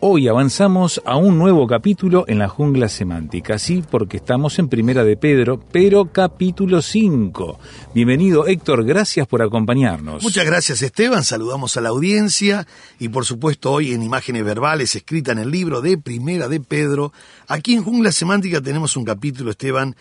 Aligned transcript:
Hoy 0.00 0.28
avanzamos 0.28 1.00
a 1.06 1.16
un 1.16 1.38
nuevo 1.38 1.66
capítulo 1.66 2.26
en 2.28 2.38
la 2.38 2.48
jungla 2.48 2.86
semántica, 2.86 3.58
sí, 3.58 3.82
porque 3.90 4.18
estamos 4.18 4.58
en 4.58 4.68
Primera 4.68 5.04
de 5.04 5.16
Pedro, 5.16 5.58
pero 5.72 6.12
capítulo 6.12 6.82
5. 6.82 7.58
Bienvenido 7.94 8.46
Héctor, 8.46 8.84
gracias 8.84 9.26
por 9.26 9.40
acompañarnos. 9.40 10.22
Muchas 10.22 10.44
gracias 10.44 10.82
Esteban, 10.82 11.24
saludamos 11.24 11.78
a 11.78 11.80
la 11.80 11.88
audiencia 11.88 12.66
y 12.98 13.08
por 13.08 13.24
supuesto 13.24 13.72
hoy 13.72 13.94
en 13.94 14.02
imágenes 14.02 14.44
verbales 14.44 14.94
escrita 14.94 15.32
en 15.32 15.38
el 15.38 15.50
libro 15.50 15.80
de 15.80 15.96
Primera 15.96 16.46
de 16.46 16.60
Pedro. 16.60 17.14
Aquí 17.48 17.72
en 17.72 17.82
Jungla 17.82 18.12
Semántica 18.12 18.60
tenemos 18.60 18.98
un 18.98 19.04
capítulo 19.06 19.50
Esteban 19.50 19.96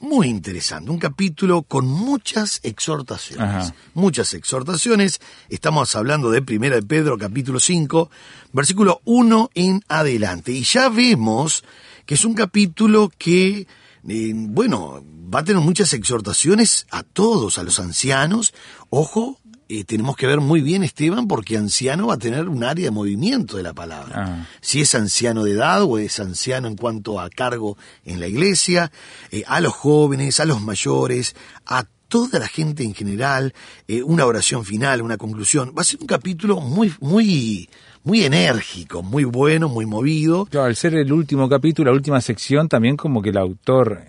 muy 0.00 0.28
interesante, 0.28 0.90
un 0.90 0.98
capítulo 0.98 1.62
con 1.62 1.86
muchas 1.86 2.60
exhortaciones, 2.62 3.66
Ajá. 3.66 3.74
muchas 3.94 4.32
exhortaciones. 4.34 5.20
Estamos 5.50 5.94
hablando 5.94 6.30
de 6.30 6.42
Primera 6.42 6.76
de 6.76 6.82
Pedro 6.82 7.18
capítulo 7.18 7.60
5, 7.60 8.10
versículo 8.52 9.02
1 9.04 9.50
en 9.54 9.84
adelante 9.88 10.52
y 10.52 10.64
ya 10.64 10.88
vemos 10.88 11.64
que 12.06 12.14
es 12.14 12.24
un 12.24 12.34
capítulo 12.34 13.12
que 13.18 13.66
eh, 14.08 14.32
bueno, 14.34 15.04
va 15.32 15.40
a 15.40 15.44
tener 15.44 15.62
muchas 15.62 15.92
exhortaciones 15.92 16.86
a 16.90 17.02
todos, 17.02 17.58
a 17.58 17.62
los 17.62 17.78
ancianos. 17.78 18.54
Ojo, 18.88 19.38
eh, 19.72 19.84
tenemos 19.84 20.16
que 20.16 20.26
ver 20.26 20.40
muy 20.40 20.62
bien, 20.62 20.82
Esteban, 20.82 21.28
porque 21.28 21.56
anciano 21.56 22.08
va 22.08 22.14
a 22.14 22.18
tener 22.18 22.48
un 22.48 22.64
área 22.64 22.86
de 22.86 22.90
movimiento 22.90 23.56
de 23.56 23.62
la 23.62 23.72
palabra. 23.72 24.14
Ah. 24.16 24.46
Si 24.60 24.80
es 24.80 24.96
anciano 24.96 25.44
de 25.44 25.52
edad 25.52 25.84
o 25.84 25.96
es 25.96 26.18
anciano 26.18 26.66
en 26.66 26.74
cuanto 26.74 27.20
a 27.20 27.30
cargo 27.30 27.78
en 28.04 28.18
la 28.18 28.26
iglesia, 28.26 28.90
eh, 29.30 29.44
a 29.46 29.60
los 29.60 29.72
jóvenes, 29.72 30.40
a 30.40 30.44
los 30.44 30.60
mayores, 30.60 31.36
a 31.66 31.84
toda 32.08 32.40
la 32.40 32.48
gente 32.48 32.82
en 32.82 32.94
general, 32.94 33.54
eh, 33.86 34.02
una 34.02 34.26
oración 34.26 34.64
final, 34.64 35.02
una 35.02 35.16
conclusión. 35.16 35.72
Va 35.78 35.82
a 35.82 35.84
ser 35.84 36.00
un 36.00 36.08
capítulo 36.08 36.60
muy, 36.60 36.92
muy, 36.98 37.68
muy 38.02 38.24
enérgico, 38.24 39.04
muy 39.04 39.22
bueno, 39.22 39.68
muy 39.68 39.86
movido. 39.86 40.46
Claro, 40.46 40.66
al 40.66 40.74
ser 40.74 40.96
el 40.96 41.12
último 41.12 41.48
capítulo, 41.48 41.92
la 41.92 41.96
última 41.96 42.20
sección, 42.20 42.68
también 42.68 42.96
como 42.96 43.22
que 43.22 43.30
el 43.30 43.38
autor 43.38 44.02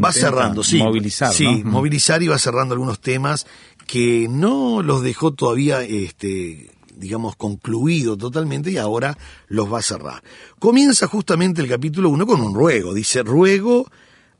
va 0.00 0.12
cerrando, 0.12 0.62
sí. 0.62 0.78
movilizar, 0.78 1.32
Sí, 1.32 1.62
¿no? 1.62 1.70
movilizar 1.72 2.22
y 2.22 2.28
va 2.28 2.38
cerrando 2.38 2.74
algunos 2.74 3.00
temas 3.00 3.46
que 3.92 4.26
no 4.26 4.82
los 4.82 5.02
dejó 5.02 5.34
todavía, 5.34 5.82
este, 5.82 6.70
digamos, 6.96 7.36
concluido 7.36 8.16
totalmente 8.16 8.70
y 8.70 8.78
ahora 8.78 9.18
los 9.48 9.70
va 9.70 9.80
a 9.80 9.82
cerrar. 9.82 10.22
Comienza 10.58 11.06
justamente 11.06 11.60
el 11.60 11.68
capítulo 11.68 12.08
1 12.08 12.26
con 12.26 12.40
un 12.40 12.54
ruego. 12.54 12.94
Dice, 12.94 13.22
ruego 13.22 13.86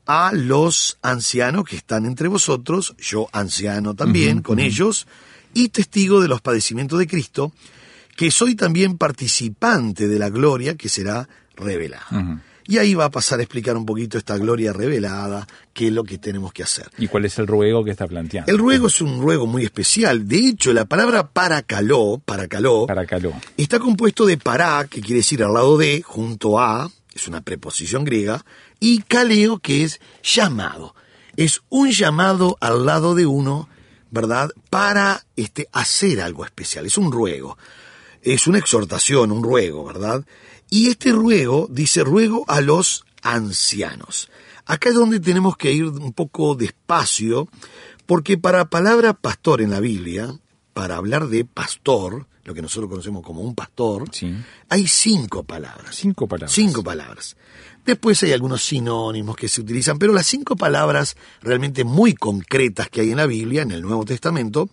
a 0.07 0.31
los 0.33 0.97
ancianos 1.03 1.65
que 1.65 1.75
están 1.75 2.07
entre 2.07 2.29
vosotros, 2.29 2.95
yo 2.97 3.27
anciano 3.31 3.93
también, 3.93 4.41
con 4.41 4.57
ellos, 4.57 5.05
y 5.53 5.69
testigo 5.69 6.19
de 6.19 6.29
los 6.29 6.41
padecimientos 6.41 6.97
de 6.97 7.05
Cristo, 7.05 7.51
que 8.17 8.31
soy 8.31 8.55
también 8.55 8.97
participante 8.97 10.07
de 10.07 10.17
la 10.17 10.31
gloria 10.31 10.77
que 10.77 10.89
será 10.89 11.29
revelada. 11.55 12.41
Y 12.65 12.77
ahí 12.77 12.93
va 12.93 13.05
a 13.05 13.11
pasar 13.11 13.39
a 13.39 13.43
explicar 13.43 13.75
un 13.75 13.85
poquito 13.85 14.17
esta 14.17 14.37
gloria 14.37 14.71
revelada, 14.71 15.45
qué 15.73 15.87
es 15.87 15.93
lo 15.93 16.03
que 16.03 16.17
tenemos 16.17 16.53
que 16.53 16.63
hacer. 16.63 16.89
¿Y 16.97 17.07
cuál 17.07 17.25
es 17.25 17.37
el 17.39 17.47
ruego 17.47 17.83
que 17.83 17.91
está 17.91 18.07
planteando? 18.07 18.51
El 18.51 18.57
ruego 18.57 18.87
es 18.87 19.01
un 19.01 19.21
ruego 19.21 19.45
muy 19.45 19.63
especial. 19.63 20.27
De 20.27 20.37
hecho, 20.47 20.71
la 20.71 20.85
palabra 20.85 21.27
paracaló, 21.27 22.21
paracaló, 22.23 22.87
Para 22.87 23.05
caló. 23.05 23.33
está 23.57 23.79
compuesto 23.79 24.25
de 24.25 24.37
para, 24.37 24.85
que 24.85 25.01
quiere 25.01 25.17
decir 25.17 25.43
al 25.43 25.53
lado 25.53 25.77
de, 25.77 26.01
junto 26.01 26.59
a, 26.59 26.89
es 27.13 27.27
una 27.27 27.41
preposición 27.41 28.05
griega, 28.05 28.45
y 28.79 29.01
caleo, 29.01 29.59
que 29.59 29.83
es 29.83 29.99
llamado. 30.23 30.95
Es 31.35 31.61
un 31.69 31.91
llamado 31.91 32.57
al 32.61 32.85
lado 32.85 33.15
de 33.15 33.25
uno, 33.25 33.67
¿verdad? 34.11 34.51
Para 34.69 35.25
este, 35.35 35.67
hacer 35.71 36.21
algo 36.21 36.45
especial. 36.45 36.85
Es 36.85 36.97
un 36.97 37.11
ruego. 37.11 37.57
Es 38.21 38.47
una 38.47 38.57
exhortación, 38.59 39.31
un 39.31 39.43
ruego, 39.43 39.83
¿verdad? 39.83 40.23
Y 40.73 40.87
este 40.89 41.11
ruego 41.11 41.67
dice 41.69 42.03
ruego 42.03 42.45
a 42.47 42.59
los 42.61 43.05
ancianos. 43.21 44.29
Acá 44.65 44.89
es 44.89 44.95
donde 44.95 45.19
tenemos 45.19 45.55
que 45.57 45.71
ir 45.71 45.85
un 45.85 46.13
poco 46.13 46.55
despacio, 46.55 47.47
porque 48.07 48.37
para 48.37 48.65
palabra 48.69 49.13
pastor 49.13 49.61
en 49.61 49.69
la 49.69 49.79
Biblia, 49.79 50.33
para 50.73 50.95
hablar 50.95 51.27
de 51.27 51.45
pastor, 51.45 52.25
lo 52.43 52.53
que 52.55 52.61
nosotros 52.63 52.89
conocemos 52.89 53.23
como 53.23 53.41
un 53.41 53.53
pastor, 53.53 54.05
Sí. 54.11 54.33
hay 54.69 54.87
cinco 54.87 55.43
palabras. 55.43 55.95
Cinco 55.95 56.27
palabras. 56.27 56.51
Cinco 56.53 56.83
palabras. 56.83 57.35
Después 57.85 58.23
hay 58.23 58.31
algunos 58.31 58.63
sinónimos 58.63 59.35
que 59.35 59.49
se 59.49 59.61
utilizan, 59.61 59.99
pero 59.99 60.11
las 60.13 60.25
cinco 60.25 60.55
palabras 60.55 61.15
realmente 61.41 61.83
muy 61.83 62.13
concretas 62.15 62.89
que 62.89 63.01
hay 63.01 63.11
en 63.11 63.17
la 63.17 63.27
Biblia, 63.27 63.61
en 63.61 63.71
el 63.71 63.81
Nuevo 63.83 64.05
Testamento, 64.05 64.69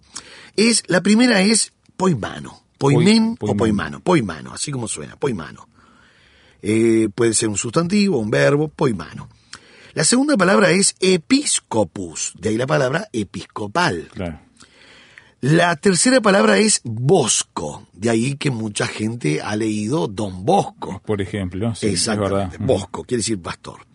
es, 0.57 0.83
la 0.87 1.03
primera 1.03 1.43
es 1.43 1.73
poimano. 1.97 2.63
Poimen 2.79 3.37
Poi- 3.37 3.51
o 3.51 3.57
poimano. 3.57 4.01
Poimano, 4.01 4.55
así 4.55 4.73
como 4.73 4.89
suena, 4.89 5.17
poimano. 5.17 5.69
Eh, 6.63 7.09
puede 7.15 7.35
ser 7.35 7.49
un 7.49 7.57
sustantivo, 7.57 8.19
un 8.19 8.31
verbo, 8.31 8.69
poimano. 8.69 9.29
La 9.95 10.05
segunda 10.05 10.37
palabra 10.37 10.71
es 10.71 10.95
episcopus, 11.01 12.33
de 12.39 12.51
ahí 12.51 12.57
la 12.57 12.67
palabra 12.67 13.09
episcopal. 13.13 14.09
Claro. 14.15 14.41
La 15.41 15.75
tercera 15.77 16.21
palabra 16.21 16.59
es 16.59 16.83
bosco, 16.85 17.87
de 17.95 18.11
ahí 18.11 18.37
que 18.37 18.51
mucha 18.51 18.87
gente 18.87 19.41
ha 19.41 19.57
leído 19.57 20.07
Don 20.07 20.45
Bosco. 20.45 21.01
Por 21.07 21.23
ejemplo, 21.23 21.75
sí, 21.75 21.87
Exactamente, 21.87 22.59
verdad. 22.59 22.67
bosco, 22.67 23.05
quiere 23.05 23.21
decir 23.21 23.41
pastor. 23.41 23.87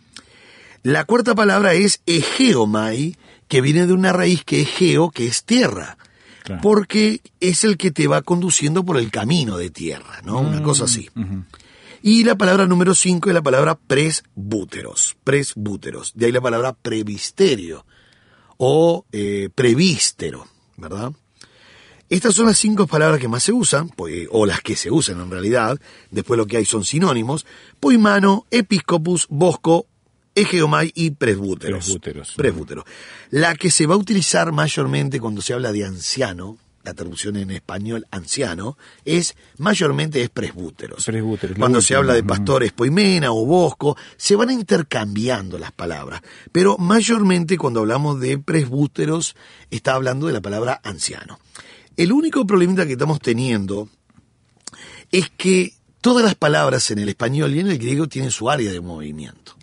La 0.82 1.06
cuarta 1.06 1.36
palabra 1.36 1.74
es 1.76 2.02
egeomai, 2.08 3.16
que 3.47 3.62
viene 3.62 3.86
de 3.86 3.94
una 3.94 4.12
raíz 4.12 4.44
que 4.44 4.62
es 4.62 4.70
geo, 4.70 5.12
que 5.12 5.28
es 5.28 5.44
tierra, 5.44 5.97
Claro. 6.44 6.62
porque 6.62 7.22
es 7.40 7.64
el 7.64 7.78
que 7.78 7.92
te 7.92 8.08
va 8.08 8.22
conduciendo 8.24 8.84
por 8.84 8.97
el 8.97 9.09
camino 9.12 9.58
de 9.58 9.70
tierra, 9.70 10.22
¿no? 10.24 10.40
Una 10.40 10.62
cosa 10.64 10.86
así. 10.86 11.09
Y 12.07 12.23
la 12.23 12.38
palabra 12.38 12.67
número 12.67 12.93
cinco 12.93 13.31
es 13.31 13.33
la 13.33 13.41
palabra 13.41 13.73
presbúteros, 13.73 15.17
presbúteros, 15.23 16.13
de 16.13 16.27
ahí 16.27 16.31
la 16.31 16.39
palabra 16.39 16.73
previsterio 16.73 17.83
o 18.57 19.07
eh, 19.11 19.49
prevístero, 19.55 20.45
¿verdad? 20.77 21.13
Estas 22.07 22.35
son 22.35 22.45
las 22.45 22.59
cinco 22.59 22.85
palabras 22.85 23.19
que 23.19 23.27
más 23.27 23.41
se 23.41 23.53
usan, 23.53 23.89
pues, 23.89 24.27
o 24.29 24.45
las 24.45 24.61
que 24.61 24.75
se 24.75 24.91
usan 24.91 25.19
en 25.19 25.31
realidad. 25.31 25.79
Después 26.11 26.38
lo 26.38 26.45
que 26.45 26.57
hay 26.57 26.66
son 26.66 26.85
sinónimos. 26.85 27.47
Poimano, 27.79 28.46
episcopus, 28.51 29.25
bosco, 29.28 29.87
egeomai 30.35 30.91
y 30.93 31.09
presbúteros. 31.09 31.85
Presbúteros. 31.85 32.34
Presbúteros. 32.35 32.85
La 33.31 33.55
que 33.55 33.72
se 33.72 33.87
va 33.87 33.96
a 33.96 33.97
utilizar 33.97 34.51
mayormente 34.51 35.19
cuando 35.19 35.41
se 35.41 35.53
habla 35.53 35.72
de 35.72 35.85
anciano, 35.85 36.59
la 36.85 36.93
traducción 36.93 37.35
en 37.35 37.52
español 37.52 38.05
anciano, 38.11 38.78
es 39.03 39.35
mayormente 39.58 40.22
es 40.22 40.29
presbúteros. 40.29 41.03
Presbúteros, 41.03 41.58
Cuando 41.58 41.82
se 41.82 41.96
habla 41.96 42.14
de 42.14 42.23
pastores 42.23 42.72
poimena 42.72 43.32
o 43.32 43.46
bosco, 43.46 43.97
se 44.16 44.35
van 44.35 44.52
intercambiando 44.52 45.58
las 45.58 45.72
palabras. 45.72 46.22
Pero 46.52 46.78
mayormente 46.78 47.58
cuando 47.58 47.82
hablamos 47.82 48.20
de 48.20 48.37
presbúteros, 48.37 49.35
está 49.72 49.96
hablando 49.96 50.28
de 50.28 50.34
la 50.34 50.41
palabra 50.41 50.79
anciano. 50.84 51.40
El 51.97 52.11
único 52.11 52.46
problemita 52.46 52.85
que 52.85 52.93
estamos 52.93 53.20
teniendo 53.20 53.90
es 55.11 55.32
que 55.32 55.73
todas 56.02 56.23
las 56.23 56.35
palabras 56.35 56.91
en 56.91 56.99
el 56.99 57.09
español 57.09 57.55
y 57.55 57.61
en 57.61 57.67
el 57.67 57.79
griego 57.79 58.08
tienen 58.08 58.32
su 58.32 58.49
área 58.49 58.72
de 58.72 58.79
movimiento. 58.79 59.55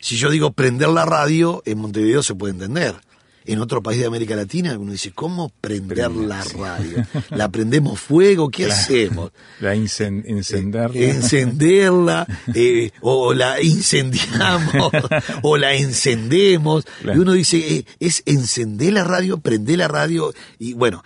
Si 0.00 0.16
yo 0.16 0.30
digo 0.30 0.52
prender 0.52 0.88
la 0.88 1.04
radio, 1.04 1.62
en 1.66 1.78
Montevideo 1.78 2.22
se 2.22 2.34
puede 2.34 2.54
entender. 2.54 2.96
En 3.44 3.58
otro 3.60 3.82
país 3.82 3.98
de 4.00 4.06
América 4.06 4.34
Latina, 4.36 4.76
uno 4.78 4.92
dice, 4.92 5.12
¿cómo 5.12 5.50
prender 5.60 6.10
la 6.10 6.42
radio? 6.44 7.06
¿La 7.30 7.48
prendemos 7.50 8.00
fuego? 8.00 8.50
¿Qué 8.50 8.66
hacemos? 8.66 9.32
La 9.60 9.74
incen- 9.74 10.22
encenderla. 10.26 10.98
Eh, 10.98 11.10
encenderla, 11.10 12.26
eh, 12.54 12.90
o 13.00 13.34
la 13.34 13.60
incendiamos, 13.62 14.92
o 15.42 15.56
la 15.56 15.74
encendemos. 15.74 16.84
Claro. 17.02 17.18
Y 17.18 17.22
uno 17.22 17.32
dice, 17.32 17.56
eh, 17.58 17.84
es 18.00 18.22
encender 18.26 18.92
la 18.92 19.04
radio, 19.04 19.38
prender 19.38 19.78
la 19.78 19.88
radio. 19.88 20.32
Y 20.58 20.74
bueno, 20.74 21.02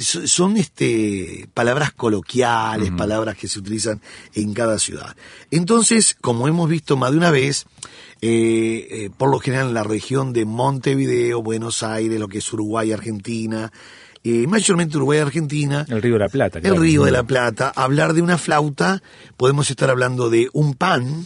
so- 0.00 0.26
son 0.26 0.56
este, 0.56 1.48
palabras 1.54 1.92
coloquiales, 1.92 2.90
palabras 2.92 3.36
que 3.36 3.48
se 3.48 3.58
utilizan 3.58 4.00
en 4.34 4.52
cada 4.54 4.78
ciudad. 4.78 5.16
Entonces, 5.50 6.16
como 6.20 6.48
hemos 6.48 6.68
visto 6.68 6.96
más 6.96 7.10
de 7.12 7.18
una 7.18 7.30
vez, 7.30 7.66
eh, 8.22 8.88
eh, 8.90 9.10
por 9.16 9.30
lo 9.30 9.38
general 9.38 9.68
en 9.68 9.74
la 9.74 9.82
región 9.82 10.32
de 10.32 10.44
Montevideo, 10.44 11.42
Buenos 11.42 11.82
Aires, 11.82 12.20
lo 12.20 12.28
que 12.28 12.38
es 12.38 12.52
Uruguay, 12.52 12.92
Argentina, 12.92 13.72
eh, 14.22 14.46
mayormente 14.46 14.98
Uruguay, 14.98 15.20
Argentina, 15.20 15.86
El 15.88 16.02
Río 16.02 16.14
de 16.14 16.18
la 16.20 16.28
Plata. 16.28 16.58
el 16.58 16.64
claro. 16.64 16.80
río 16.80 17.04
de 17.04 17.10
la 17.12 17.22
Plata, 17.22 17.72
hablar 17.74 18.12
de 18.12 18.20
una 18.20 18.36
flauta, 18.36 19.02
podemos 19.38 19.70
estar 19.70 19.88
hablando 19.88 20.28
de 20.28 20.48
un 20.52 20.74
pan 20.74 21.24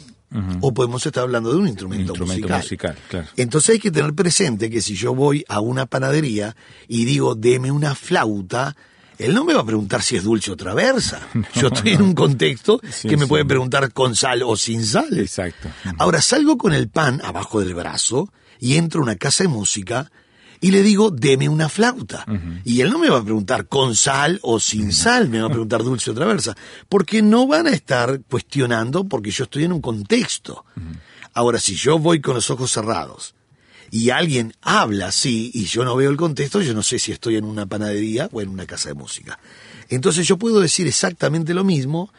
o 0.61 0.75
podemos 0.75 1.07
estar 1.07 1.23
hablando 1.23 1.53
de 1.53 1.59
un 1.59 1.69
instrumento, 1.69 2.13
Instrumento 2.13 2.49
musical. 2.49 2.59
musical, 2.61 2.97
claro. 3.09 3.29
Entonces 3.37 3.71
hay 3.71 3.79
que 3.79 3.93
tener 3.93 4.15
presente 4.15 4.69
que 4.69 4.83
si 4.83 4.97
yo 4.97 5.15
voy 5.15 5.45
a 5.49 5.61
una 5.61 5.87
panadería 5.87 6.57
y 6.89 7.05
digo, 7.05 7.37
deme 7.37 7.71
una 7.71 7.95
flauta, 7.95 8.75
él 9.19 9.35
no 9.35 9.45
me 9.45 9.55
va 9.55 9.61
a 9.61 9.67
preguntar 9.67 10.03
si 10.03 10.17
es 10.17 10.25
dulce 10.25 10.51
o 10.51 10.57
traversa. 10.57 11.21
Yo 11.55 11.69
estoy 11.69 11.93
en 11.93 12.03
un 12.03 12.15
contexto 12.15 12.81
Sí, 12.91 13.09
que 13.09 13.17
me 13.17 13.25
sí. 13.25 13.29
puede 13.29 13.45
preguntar 13.45 13.93
con 13.93 14.15
sal 14.17 14.43
o 14.45 14.57
sin 14.57 14.85
sal. 14.85 15.19
Exacto. 15.19 15.69
Ahora 15.99 16.21
salgo 16.21 16.57
con 16.59 16.73
el 16.73 16.89
pan 16.89 17.21
abajo 17.25 17.61
del 17.61 17.75
brazo 17.75 18.33
y 18.61 18.77
entro 18.77 19.01
a 19.01 19.05
una 19.05 19.17
casa 19.17 19.45
de 19.45 19.49
música 19.49 20.11
y 20.61 20.71
le 20.71 20.83
digo, 20.83 21.11
deme 21.11 21.49
una 21.49 21.69
flauta. 21.69 22.25
Y 22.65 22.81
él 22.81 22.91
no 22.91 22.99
me 22.99 23.11
va 23.11 23.19
a 23.19 23.23
preguntar 23.25 23.69
con 23.69 23.95
sal 23.95 24.39
o 24.43 24.59
sin 24.59 24.93
sal, 24.93 25.29
me 25.29 25.41
va 25.41 25.47
a 25.47 25.51
preguntar 25.51 25.83
dulce 25.85 26.11
o 26.11 26.15
traversa, 26.15 26.57
porque 26.89 27.21
no 27.21 27.47
van 27.47 27.67
a 27.67 27.71
estar 27.71 28.21
cuestionando 28.31 29.05
porque 29.05 29.31
yo 29.31 29.45
estoy 29.45 29.65
en 29.65 29.73
un 29.73 29.83
contexto. 29.83 30.65
Ahora, 31.35 31.59
si 31.59 31.75
yo 31.75 31.99
voy 31.99 32.21
con 32.21 32.35
los 32.35 32.49
ojos 32.51 32.71
cerrados 32.71 33.35
y 33.91 34.11
alguien 34.11 34.55
habla 34.63 35.09
así 35.09 35.51
y 35.55 35.65
yo 35.65 35.85
no 35.85 35.97
veo 35.97 36.11
el 36.11 36.17
contexto, 36.17 36.61
yo 36.61 36.75
no 36.75 36.83
sé 36.83 36.99
si 36.99 37.13
estoy 37.13 37.37
en 37.37 37.45
una 37.45 37.67
panadería 37.67 38.29
o 38.33 38.41
en 38.41 38.49
una 38.49 38.67
casa 38.67 38.89
de 38.89 38.95
música. 38.95 39.39
Entonces 39.89 40.27
yo 40.27 40.39
puedo 40.39 40.61
decir 40.61 40.87
exactamente 40.87 41.55
lo 41.55 41.65
mismo 41.65 42.11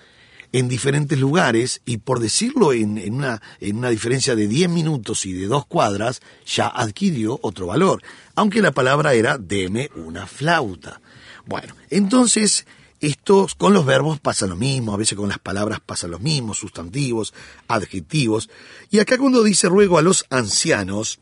en 0.52 0.70
diferentes 0.70 1.20
lugares 1.20 1.82
y 1.86 1.98
por 1.98 2.20
decirlo 2.20 2.72
en, 2.72 3.14
una, 3.14 3.42
en 3.60 3.78
una 3.78 3.90
diferencia 3.90 4.36
de 4.36 4.48
10 4.48 4.70
minutos 4.70 5.26
y 5.26 5.34
de 5.34 5.48
dos 5.48 5.66
cuadras, 5.66 6.22
ya 6.46 6.68
adquirió 6.68 7.40
otro 7.42 7.68
valor, 7.68 8.02
aunque 8.36 8.62
la 8.62 8.72
palabra 8.72 9.14
era 9.14 9.38
deme 9.38 9.90
una 9.96 10.28
flauta. 10.28 11.02
Bueno, 11.46 11.76
entonces 11.90 12.66
esto 13.08 13.48
con 13.58 13.74
los 13.74 13.86
verbos 13.86 14.20
pasa 14.20 14.48
lo 14.48 14.56
mismo, 14.56 14.94
a 14.94 14.98
veces 14.98 15.18
con 15.18 15.30
las 15.30 15.40
palabras 15.40 15.80
pasa 15.86 16.08
lo 16.08 16.20
mismo, 16.20 16.54
sustantivos, 16.54 17.34
adjetivos. 17.68 18.50
Y 18.90 19.00
acá 19.00 19.18
cuando 19.18 19.44
dice 19.44 19.68
ruego 19.70 19.98
a 19.98 20.02
los 20.02 20.26
ancianos, 20.30 21.20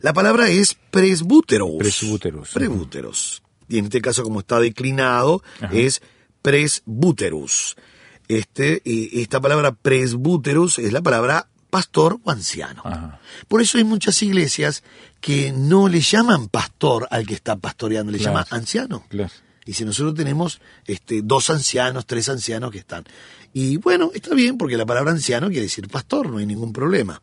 la 0.00 0.12
palabra 0.12 0.48
es 0.48 0.76
presbúteros. 0.90 1.70
Presbúteros. 1.78 2.50
Presbúteros. 2.50 3.42
Y 3.68 3.78
en 3.78 3.84
este 3.84 4.00
caso, 4.00 4.22
como 4.22 4.40
está 4.40 4.58
declinado, 4.58 5.42
es 5.70 6.02
presbúteros. 6.42 7.76
Este, 8.28 8.80
y 8.84 9.20
esta 9.22 9.40
palabra 9.40 9.72
presbúteros 9.72 10.78
es 10.78 10.92
la 10.92 11.02
palabra 11.02 11.48
pastor 11.68 12.18
o 12.24 12.30
anciano. 12.30 12.82
Ajá. 12.84 13.20
Por 13.48 13.60
eso 13.60 13.78
hay 13.78 13.84
muchas 13.84 14.22
iglesias 14.22 14.82
que 15.20 15.52
no 15.52 15.88
le 15.88 16.00
llaman 16.00 16.48
pastor 16.48 17.06
al 17.10 17.26
que 17.26 17.34
está 17.34 17.56
pastoreando, 17.56 18.10
le 18.12 18.18
Claro. 18.18 18.32
llaman 18.38 18.46
anciano. 18.50 19.04
Claro. 19.08 19.30
Y 19.70 19.74
si 19.74 19.84
nosotros 19.84 20.16
tenemos 20.16 20.60
este, 20.84 21.20
dos 21.22 21.48
ancianos, 21.48 22.04
tres 22.04 22.28
ancianos 22.28 22.72
que 22.72 22.78
están. 22.78 23.04
Y 23.52 23.76
bueno, 23.76 24.10
está 24.12 24.34
bien 24.34 24.58
porque 24.58 24.76
la 24.76 24.84
palabra 24.84 25.12
anciano 25.12 25.46
quiere 25.46 25.62
decir 25.62 25.86
pastor, 25.86 26.28
no 26.28 26.38
hay 26.38 26.46
ningún 26.46 26.72
problema. 26.72 27.20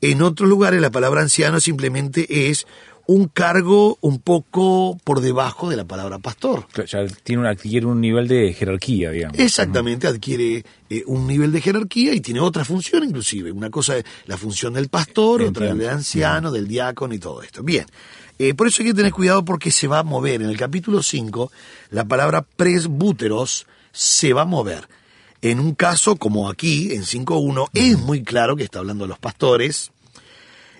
En 0.00 0.20
otros 0.20 0.48
lugares 0.48 0.80
la 0.80 0.90
palabra 0.90 1.20
anciano 1.20 1.60
simplemente 1.60 2.50
es 2.50 2.66
un 3.06 3.28
cargo 3.28 3.96
un 4.00 4.18
poco 4.18 4.98
por 5.04 5.20
debajo 5.20 5.70
de 5.70 5.76
la 5.76 5.84
palabra 5.84 6.18
pastor. 6.18 6.66
Ya 6.84 7.06
tiene 7.22 7.42
un, 7.42 7.46
adquiere 7.46 7.86
un 7.86 8.00
nivel 8.00 8.26
de 8.26 8.52
jerarquía, 8.52 9.12
digamos. 9.12 9.38
Exactamente, 9.38 10.08
adquiere 10.08 10.64
eh, 10.90 11.04
un 11.06 11.28
nivel 11.28 11.52
de 11.52 11.60
jerarquía 11.60 12.12
y 12.12 12.20
tiene 12.20 12.40
otra 12.40 12.64
función 12.64 13.04
inclusive. 13.04 13.52
Una 13.52 13.70
cosa 13.70 13.98
es 13.98 14.04
la 14.26 14.36
función 14.36 14.74
del 14.74 14.88
pastor, 14.88 15.42
otra 15.42 15.72
del 15.72 15.88
anciano, 15.88 16.50
del 16.50 16.66
diácono 16.66 17.14
y 17.14 17.20
todo 17.20 17.40
esto. 17.40 17.62
Bien, 17.62 17.86
Eh, 18.38 18.54
por 18.54 18.66
eso 18.66 18.82
hay 18.82 18.88
que 18.88 18.94
tener 18.94 19.12
cuidado 19.12 19.44
porque 19.44 19.70
se 19.70 19.86
va 19.86 20.00
a 20.00 20.02
mover. 20.02 20.42
En 20.42 20.50
el 20.50 20.56
capítulo 20.56 21.02
5, 21.02 21.52
la 21.90 22.04
palabra 22.04 22.42
presbúteros 22.42 23.66
se 23.92 24.32
va 24.32 24.42
a 24.42 24.46
mover. 24.46 24.88
En 25.40 25.60
un 25.60 25.74
caso 25.74 26.16
como 26.16 26.48
aquí, 26.48 26.92
en 26.92 27.02
5.1, 27.02 27.68
es 27.74 27.98
muy 27.98 28.22
claro 28.22 28.56
que 28.56 28.64
está 28.64 28.78
hablando 28.80 29.04
de 29.04 29.08
los 29.08 29.18
pastores. 29.18 29.92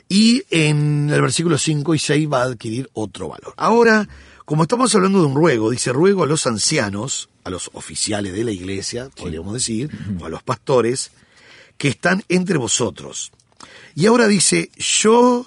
Y 0.08 0.42
en 0.50 1.10
el 1.10 1.20
versículo 1.20 1.58
5 1.58 1.94
y 1.94 1.98
6 1.98 2.28
va 2.32 2.42
a 2.42 2.46
adquirir 2.46 2.90
otro 2.92 3.28
valor. 3.28 3.54
Ahora, 3.56 4.08
como 4.44 4.62
estamos 4.62 4.94
hablando 4.94 5.20
de 5.20 5.26
un 5.26 5.34
ruego, 5.34 5.70
dice 5.70 5.92
ruego 5.92 6.24
a 6.24 6.26
los 6.26 6.46
ancianos, 6.46 7.28
a 7.44 7.50
los 7.50 7.70
oficiales 7.72 8.32
de 8.32 8.44
la 8.44 8.52
iglesia, 8.52 9.10
podríamos 9.16 9.54
decir, 9.54 9.90
o 10.20 10.26
a 10.26 10.28
los 10.28 10.42
pastores, 10.42 11.12
que 11.78 11.88
están 11.88 12.24
entre 12.28 12.58
vosotros. 12.58 13.32
Y 13.94 14.06
ahora 14.06 14.26
dice, 14.26 14.70
yo 14.76 15.46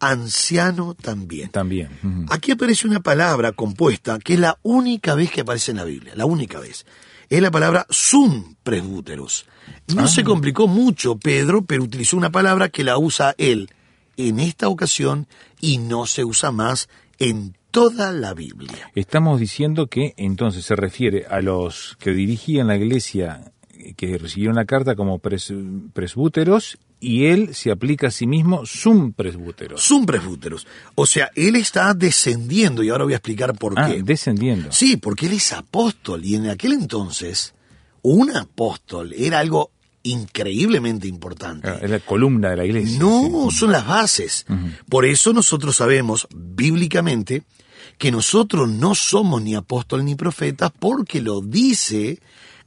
anciano 0.00 0.94
también. 0.94 1.50
También. 1.50 1.90
Aquí 2.30 2.52
aparece 2.52 2.86
una 2.86 3.00
palabra 3.00 3.52
compuesta 3.52 4.18
que 4.18 4.34
es 4.34 4.40
la 4.40 4.58
única 4.62 5.14
vez 5.14 5.30
que 5.30 5.42
aparece 5.42 5.72
en 5.72 5.78
la 5.78 5.84
Biblia, 5.84 6.12
la 6.16 6.26
única 6.26 6.60
vez. 6.60 6.86
Es 7.28 7.42
la 7.42 7.50
palabra 7.50 7.86
sum 7.90 8.54
presbúteros. 8.62 9.46
No 9.94 10.08
se 10.08 10.24
complicó 10.24 10.66
mucho 10.66 11.18
Pedro, 11.18 11.64
pero 11.64 11.82
utilizó 11.82 12.16
una 12.16 12.30
palabra 12.30 12.70
que 12.70 12.84
la 12.84 12.98
usa 12.98 13.34
él 13.36 13.70
en 14.16 14.40
esta 14.40 14.68
ocasión 14.68 15.26
y 15.60 15.78
no 15.78 16.06
se 16.06 16.24
usa 16.24 16.52
más 16.52 16.88
en 17.18 17.54
toda 17.70 18.12
la 18.12 18.34
Biblia. 18.34 18.90
Estamos 18.94 19.40
diciendo 19.40 19.88
que 19.88 20.14
entonces 20.16 20.64
se 20.64 20.74
refiere 20.74 21.26
a 21.28 21.40
los 21.40 21.96
que 22.00 22.12
dirigían 22.12 22.68
la 22.68 22.76
iglesia 22.76 23.52
que 23.96 24.18
recibieron 24.18 24.56
la 24.56 24.64
carta 24.64 24.94
como 24.96 25.18
pres- 25.20 25.54
presbúteros 25.92 26.78
y 27.00 27.26
él 27.26 27.54
se 27.54 27.70
aplica 27.70 28.08
a 28.08 28.10
sí 28.10 28.26
mismo 28.26 28.66
sum 28.66 29.12
presbúteros. 29.12 29.80
Sum 29.82 30.04
presbúteros. 30.04 30.66
O 30.94 31.06
sea, 31.06 31.30
él 31.34 31.56
está 31.56 31.94
descendiendo 31.94 32.82
y 32.82 32.88
ahora 32.90 33.04
voy 33.04 33.12
a 33.12 33.16
explicar 33.16 33.54
por 33.56 33.78
Ah, 33.78 33.88
qué. 33.88 34.02
descendiendo. 34.02 34.72
Sí, 34.72 34.96
porque 34.96 35.26
él 35.26 35.32
es 35.34 35.52
apóstol 35.52 36.24
y 36.24 36.34
en 36.34 36.48
aquel 36.48 36.72
entonces 36.72 37.54
un 38.02 38.34
apóstol 38.34 39.12
era 39.16 39.38
algo 39.38 39.70
increíblemente 40.02 41.06
importante. 41.08 41.68
Ah, 41.68 41.78
Es 41.82 41.90
la 41.90 42.00
columna 42.00 42.50
de 42.50 42.56
la 42.56 42.64
iglesia. 42.64 42.98
No, 42.98 43.48
sí. 43.50 43.56
son 43.58 43.72
las 43.72 43.86
bases. 43.86 44.46
Por 44.88 45.04
eso 45.04 45.32
nosotros 45.32 45.76
sabemos 45.76 46.26
bíblicamente 46.34 47.42
que 47.96 48.10
nosotros 48.10 48.68
no 48.68 48.94
somos 48.94 49.42
ni 49.42 49.54
apóstol 49.54 50.04
ni 50.04 50.14
profetas 50.14 50.70
porque 50.78 51.20
lo 51.20 51.40
dice 51.40 52.20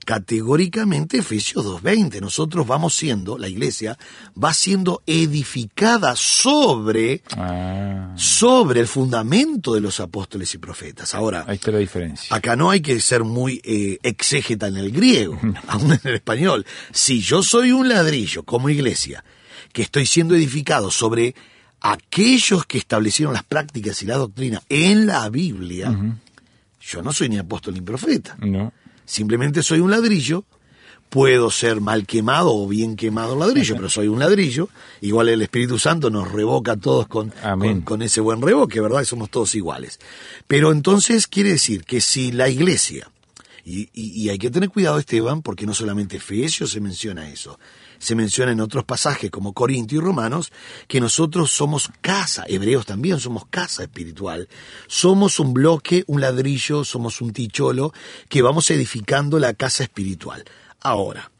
categóricamente 0.05 1.17
Efesios 1.17 1.65
2.20. 1.65 2.21
Nosotros 2.21 2.65
vamos 2.65 2.95
siendo, 2.95 3.37
la 3.37 3.47
iglesia 3.47 3.97
va 4.41 4.53
siendo 4.53 5.03
edificada 5.05 6.15
sobre, 6.15 7.21
Ah, 7.35 8.13
sobre 8.15 8.81
el 8.81 8.87
fundamento 8.87 9.73
de 9.73 9.81
los 9.81 9.99
apóstoles 9.99 10.53
y 10.53 10.57
profetas. 10.57 11.13
Ahora, 11.15 11.45
ahí 11.47 11.55
está 11.55 11.71
la 11.71 11.77
diferencia. 11.79 12.35
Acá 12.35 12.55
no 12.55 12.69
hay 12.69 12.81
que 12.81 12.99
ser 12.99 13.23
muy 13.23 13.61
eh, 13.63 13.99
exégeta 14.03 14.67
en 14.67 14.77
el 14.77 14.91
griego, 14.91 15.39
aún 15.67 15.93
en 15.93 15.99
el 16.03 16.15
español. 16.15 16.65
Si 16.91 17.21
yo 17.21 17.43
soy 17.43 17.71
un 17.71 17.89
ladrillo 17.89 18.43
como 18.43 18.69
iglesia, 18.69 19.23
que 19.71 19.81
estoy 19.81 20.05
siendo 20.05 20.35
edificado 20.35 20.91
sobre 20.91 21.35
aquellos 21.79 22.65
que 22.65 22.77
establecieron 22.77 23.33
las 23.33 23.43
prácticas 23.43 24.01
y 24.03 24.05
la 24.05 24.17
doctrina 24.17 24.61
en 24.69 25.07
la 25.07 25.29
Biblia, 25.29 25.95
yo 26.81 27.01
no 27.01 27.13
soy 27.13 27.29
ni 27.29 27.37
apóstol 27.37 27.73
ni 27.73 27.81
profeta. 27.81 28.35
No. 28.39 28.73
Simplemente 29.11 29.61
soy 29.61 29.81
un 29.81 29.91
ladrillo. 29.91 30.45
Puedo 31.09 31.51
ser 31.51 31.81
mal 31.81 32.07
quemado 32.07 32.55
o 32.55 32.65
bien 32.65 32.95
quemado 32.95 33.33
el 33.33 33.39
ladrillo, 33.39 33.75
pero 33.75 33.89
soy 33.89 34.07
un 34.07 34.19
ladrillo. 34.19 34.69
Igual 35.01 35.27
el 35.27 35.41
Espíritu 35.41 35.77
Santo 35.77 36.09
nos 36.09 36.31
revoca 36.31 36.71
a 36.71 36.77
todos 36.77 37.07
con, 37.07 37.33
con 37.83 38.01
ese 38.01 38.21
buen 38.21 38.41
revoque, 38.41 38.79
¿verdad? 38.79 39.03
Somos 39.03 39.29
todos 39.29 39.53
iguales. 39.53 39.99
Pero 40.47 40.71
entonces 40.71 41.27
quiere 41.27 41.49
decir 41.49 41.83
que 41.83 41.99
si 41.99 42.31
la 42.31 42.47
iglesia, 42.47 43.11
y, 43.63 43.89
y- 43.93 44.23
y 44.23 44.29
hay 44.29 44.37
que 44.37 44.49
tener 44.51 44.69
cuidado, 44.69 44.97
Esteban, 44.99 45.41
porque 45.41 45.65
no 45.65 45.73
solamente 45.73 46.17
Efesios 46.17 46.71
se 46.71 46.79
menciona 46.79 47.29
eso, 47.29 47.59
se 47.99 48.15
menciona 48.15 48.51
en 48.51 48.59
otros 48.61 48.83
pasajes 48.83 49.29
como 49.29 49.53
Corintio 49.53 49.99
y 49.99 50.01
Romanos, 50.01 50.51
que 50.87 50.99
nosotros 50.99 51.51
somos 51.51 51.89
casa, 52.01 52.43
hebreos 52.47 52.85
también 52.85 53.19
somos 53.19 53.45
casa 53.45 53.83
espiritual, 53.83 54.49
somos 54.87 55.39
un 55.39 55.53
bloque, 55.53 56.03
un 56.07 56.21
ladrillo, 56.21 56.83
somos 56.83 57.21
un 57.21 57.31
ticholo, 57.33 57.93
que 58.29 58.41
vamos 58.41 58.69
edificando 58.71 59.37
la 59.39 59.53
casa 59.53 59.83
espiritual. 59.83 60.43
Ahora, 60.79 61.31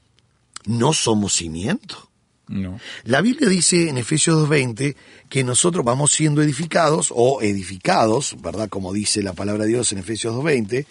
no 0.66 0.94
somos 0.94 1.34
cimiento. 1.34 2.08
No. 2.48 2.80
La 3.06 3.22
Biblia 3.22 3.48
dice 3.48 3.88
en 3.90 3.98
Efesios 3.98 4.48
2.20 4.50 4.96
que 5.30 5.44
nosotros 5.46 5.86
vamos 5.86 6.12
siendo 6.12 6.42
edificados 6.42 7.08
o 7.16 7.42
edificados, 7.42 8.36
¿verdad? 8.42 8.68
Como 8.68 8.92
dice 8.92 9.24
la 9.24 9.32
palabra 9.34 9.64
de 9.64 9.70
Dios 9.70 9.92
en 9.94 10.00
Efesios 10.00 10.36
2.20, 10.36 10.86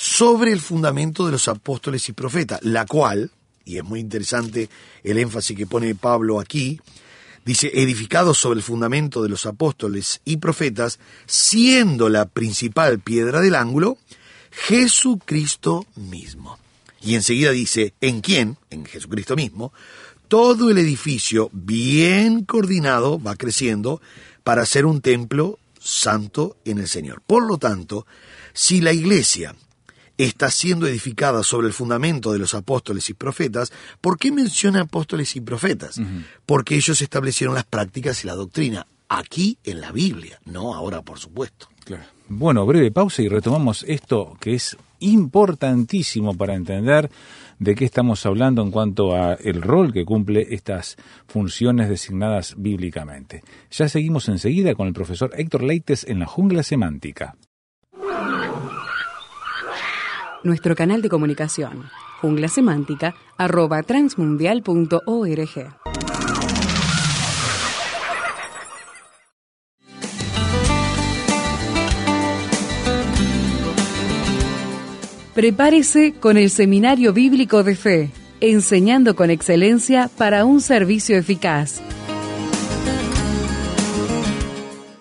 sobre 0.00 0.50
el 0.50 0.62
fundamento 0.62 1.26
de 1.26 1.32
los 1.32 1.46
apóstoles 1.46 2.08
y 2.08 2.14
profetas, 2.14 2.58
la 2.62 2.86
cual, 2.86 3.30
y 3.66 3.76
es 3.76 3.84
muy 3.84 4.00
interesante 4.00 4.70
el 5.04 5.18
énfasis 5.18 5.54
que 5.54 5.66
pone 5.66 5.94
Pablo 5.94 6.40
aquí, 6.40 6.80
dice, 7.44 7.70
edificados 7.74 8.38
sobre 8.38 8.56
el 8.56 8.62
fundamento 8.62 9.22
de 9.22 9.28
los 9.28 9.44
apóstoles 9.44 10.22
y 10.24 10.38
profetas, 10.38 11.00
siendo 11.26 12.08
la 12.08 12.24
principal 12.24 13.00
piedra 13.00 13.42
del 13.42 13.54
ángulo, 13.54 13.98
Jesucristo 14.50 15.84
mismo. 15.96 16.58
Y 17.02 17.14
enseguida 17.14 17.50
dice, 17.50 17.92
¿en 18.00 18.22
quién? 18.22 18.56
En 18.70 18.86
Jesucristo 18.86 19.36
mismo. 19.36 19.70
Todo 20.28 20.70
el 20.70 20.78
edificio 20.78 21.50
bien 21.52 22.46
coordinado 22.46 23.20
va 23.20 23.36
creciendo 23.36 24.00
para 24.44 24.64
ser 24.64 24.86
un 24.86 25.02
templo 25.02 25.58
santo 25.78 26.56
en 26.64 26.78
el 26.78 26.88
Señor. 26.88 27.20
Por 27.26 27.46
lo 27.46 27.58
tanto, 27.58 28.06
si 28.54 28.80
la 28.80 28.94
iglesia 28.94 29.54
está 30.24 30.50
siendo 30.50 30.86
edificada 30.86 31.42
sobre 31.42 31.66
el 31.66 31.72
fundamento 31.72 32.32
de 32.32 32.38
los 32.38 32.54
apóstoles 32.54 33.08
y 33.10 33.14
profetas, 33.14 33.72
¿por 34.00 34.18
qué 34.18 34.32
menciona 34.32 34.82
apóstoles 34.82 35.34
y 35.36 35.40
profetas? 35.40 36.00
Porque 36.46 36.76
ellos 36.76 37.00
establecieron 37.00 37.54
las 37.54 37.64
prácticas 37.64 38.24
y 38.24 38.26
la 38.26 38.34
doctrina, 38.34 38.86
aquí 39.08 39.58
en 39.64 39.80
la 39.80 39.92
Biblia, 39.92 40.40
no 40.44 40.74
ahora 40.74 41.02
por 41.02 41.18
supuesto. 41.18 41.68
Bueno, 42.28 42.64
breve 42.64 42.92
pausa 42.92 43.22
y 43.22 43.28
retomamos 43.28 43.84
esto 43.88 44.36
que 44.40 44.54
es 44.54 44.76
importantísimo 45.00 46.36
para 46.36 46.54
entender 46.54 47.10
de 47.58 47.74
qué 47.74 47.84
estamos 47.84 48.24
hablando 48.24 48.62
en 48.62 48.70
cuanto 48.70 49.14
a 49.14 49.34
el 49.34 49.62
rol 49.62 49.92
que 49.92 50.04
cumple 50.04 50.46
estas 50.50 50.96
funciones 51.26 51.88
designadas 51.88 52.54
bíblicamente. 52.56 53.42
Ya 53.70 53.88
seguimos 53.88 54.28
enseguida 54.28 54.74
con 54.74 54.86
el 54.86 54.94
profesor 54.94 55.32
Héctor 55.36 55.62
Leites 55.62 56.04
en 56.04 56.20
la 56.20 56.26
jungla 56.26 56.62
semántica. 56.62 57.36
Nuestro 60.42 60.74
canal 60.74 61.02
de 61.02 61.10
comunicación, 61.10 61.84
transmundial.org. 63.86 65.76
Prepárese 75.34 76.14
con 76.18 76.38
el 76.38 76.48
Seminario 76.48 77.12
Bíblico 77.12 77.62
de 77.62 77.74
Fe, 77.74 78.10
enseñando 78.40 79.14
con 79.14 79.28
excelencia 79.28 80.08
para 80.16 80.46
un 80.46 80.62
servicio 80.62 81.18
eficaz. 81.18 81.82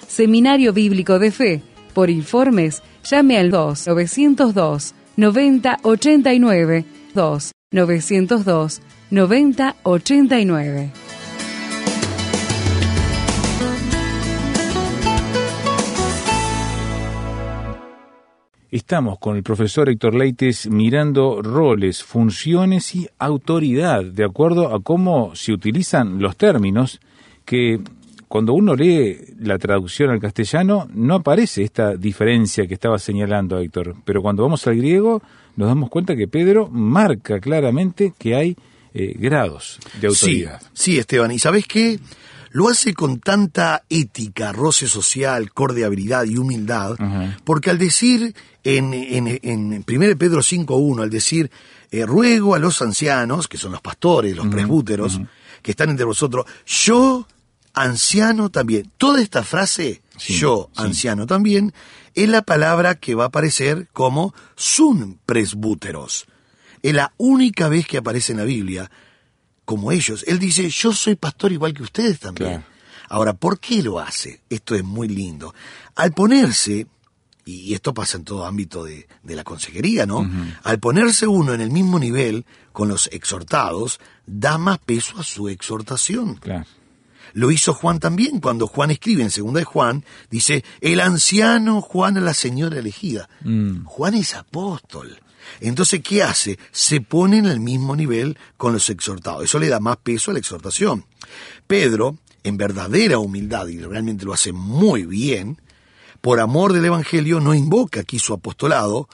Seminario 0.06 0.74
Bíblico 0.74 1.18
de 1.18 1.32
Fe. 1.32 1.64
Por 1.94 2.10
informes, 2.10 2.84
llame 3.04 3.38
al 3.38 3.52
2 3.52 3.88
902 3.88 4.96
9089 5.20 6.86
2 7.14 7.52
902 7.72 8.82
9089. 9.12 10.92
Estamos 18.72 19.18
con 19.20 19.36
el 19.36 19.44
profesor 19.44 19.90
Héctor 19.90 20.14
Leites 20.16 20.70
mirando 20.70 21.42
roles, 21.42 22.04
funciones 22.04 22.96
y 22.96 23.10
autoridad, 23.18 24.06
de 24.06 24.24
acuerdo 24.24 24.74
a 24.74 24.82
cómo 24.82 25.36
se 25.36 25.52
utilizan 25.52 26.22
los 26.22 26.38
términos 26.38 27.02
que 27.46 27.82
cuando 28.30 28.54
uno 28.54 28.76
lee 28.76 29.18
la 29.40 29.58
traducción 29.58 30.12
al 30.12 30.22
castellano 30.22 30.88
no 30.94 31.16
aparece 31.16 31.64
esta 31.64 31.96
diferencia 31.96 32.68
que 32.68 32.76
estaba 32.76 32.98
señalando 33.00 33.60
Héctor, 33.60 33.96
pero 34.06 34.22
cuando 34.22 34.44
vamos 34.44 34.66
al 34.68 34.78
griego 34.78 35.22
nos 35.58 35.68
damos 35.68 35.90
cuenta 35.90 36.16
que 36.16 36.28
Pedro 36.28 36.70
marca 36.70 37.40
claramente 37.40 38.14
que 38.18 38.36
hay 38.36 38.56
eh, 38.94 39.16
grados 39.18 39.80
de 40.00 40.08
autoridad. 40.08 40.62
Sí, 40.62 40.68
sí, 40.74 40.98
Esteban, 41.00 41.32
¿y 41.32 41.40
sabes 41.40 41.66
qué? 41.68 42.00
Lo 42.52 42.70
hace 42.70 42.94
con 42.94 43.20
tanta 43.20 43.84
ética, 43.90 44.52
roce 44.52 44.88
social, 44.88 45.52
cordialidad 45.52 46.24
y 46.26 46.38
humildad, 46.38 46.96
porque 47.44 47.70
al 47.70 47.78
decir 47.78 48.34
en, 48.64 48.94
en, 48.94 49.40
en 49.42 49.86
1 49.88 50.18
Pedro 50.18 50.42
5.1, 50.42 51.02
al 51.02 51.10
decir, 51.10 51.52
eh, 51.92 52.06
ruego 52.06 52.56
a 52.56 52.60
los 52.60 52.82
ancianos, 52.82 53.48
que 53.48 53.58
son 53.58 53.72
los 53.72 53.82
pastores, 53.82 54.36
los 54.36 54.48
presbúteros, 54.48 55.20
que 55.62 55.72
están 55.72 55.90
entre 55.90 56.06
vosotros, 56.06 56.46
yo, 56.66 57.28
anciano 57.80 58.50
también. 58.50 58.92
Toda 58.98 59.22
esta 59.22 59.44
frase, 59.44 60.02
yo, 60.18 60.70
anciano 60.76 61.26
también, 61.26 61.74
es 62.14 62.28
la 62.28 62.42
palabra 62.42 62.96
que 62.96 63.16
va 63.16 63.26
a 63.26 63.28
aparecer 63.28 63.88
como 63.94 64.34
sun 64.56 65.20
presbúteros. 65.26 66.26
Es 66.82 66.94
la 66.94 67.14
única 67.18 67.70
vez 67.70 67.88
que 67.88 67.98
aparece 67.98 68.34
en 68.34 68.40
la 68.40 68.44
Biblia 68.44 68.92
como 69.64 69.92
ellos. 69.92 70.26
Él 70.28 70.40
dice, 70.40 70.70
yo 70.70 70.92
soy 70.92 71.16
pastor 71.16 71.54
igual 71.54 71.74
que 71.74 71.84
ustedes 71.84 72.20
también. 72.20 72.66
Ahora, 73.08 73.34
¿por 73.34 73.60
qué 73.60 73.82
lo 73.82 74.00
hace? 74.00 74.42
Esto 74.50 74.76
es 74.76 74.84
muy 74.84 75.08
lindo. 75.08 75.56
Al 75.96 76.12
ponerse, 76.12 76.86
y 77.46 77.74
esto 77.74 77.94
pasa 77.94 78.18
en 78.18 78.26
todo 78.26 78.46
ámbito 78.46 78.84
de, 78.84 79.08
la 79.24 79.44
consejería, 79.44 80.06
¿no? 80.06 80.30
Al 80.64 80.80
ponerse 80.80 81.28
uno 81.28 81.54
en 81.54 81.62
el 81.62 81.72
mismo 81.72 81.98
nivel 81.98 82.46
con 82.74 82.90
los 82.90 83.08
exhortados, 83.14 84.00
da 84.26 84.58
más 84.58 84.80
peso 84.80 85.18
a 85.20 85.24
su 85.24 85.48
exhortación. 85.48 86.40
Lo 87.34 87.52
hizo 87.52 87.74
Juan 87.74 88.00
también, 88.00 88.40
cuando 88.40 88.68
Juan 88.68 88.92
escribe 88.92 89.24
en 89.24 89.32
segunda 89.32 89.60
de 89.60 89.66
Juan, 89.66 90.04
dice, 90.30 90.64
el 90.82 91.00
anciano 91.00 91.82
Juan 91.82 92.18
a 92.18 92.22
la 92.22 92.34
señora 92.34 92.80
elegida. 92.80 93.30
Mm. 93.44 93.86
Juan 93.86 94.16
es 94.16 94.36
apóstol. 94.36 95.20
Entonces, 95.62 96.02
¿qué 96.04 96.24
hace? 96.24 96.60
Se 96.72 97.02
pone 97.02 97.38
en 97.38 97.46
el 97.46 97.60
mismo 97.60 97.96
nivel 97.96 98.38
con 98.58 98.74
los 98.74 98.90
exhortados. 98.90 99.44
Eso 99.44 99.60
le 99.60 99.70
da 99.70 99.80
más 99.80 99.98
peso 99.98 100.32
a 100.32 100.34
la 100.34 100.40
exhortación. 100.40 101.06
Pedro, 101.68 102.18
en 102.44 102.58
verdadera 102.58 103.20
humildad, 103.20 103.68
y 103.68 103.80
realmente 103.80 104.26
lo 104.26 104.34
hace 104.34 104.52
muy 104.52 105.06
bien, 105.06 105.60
por 106.22 106.40
amor 106.40 106.74
del 106.74 106.86
Evangelio 106.86 107.40
no 107.40 107.54
invoca 107.54 108.02
aquí 108.02 108.20
su 108.20 108.34
apostolado, 108.34 109.08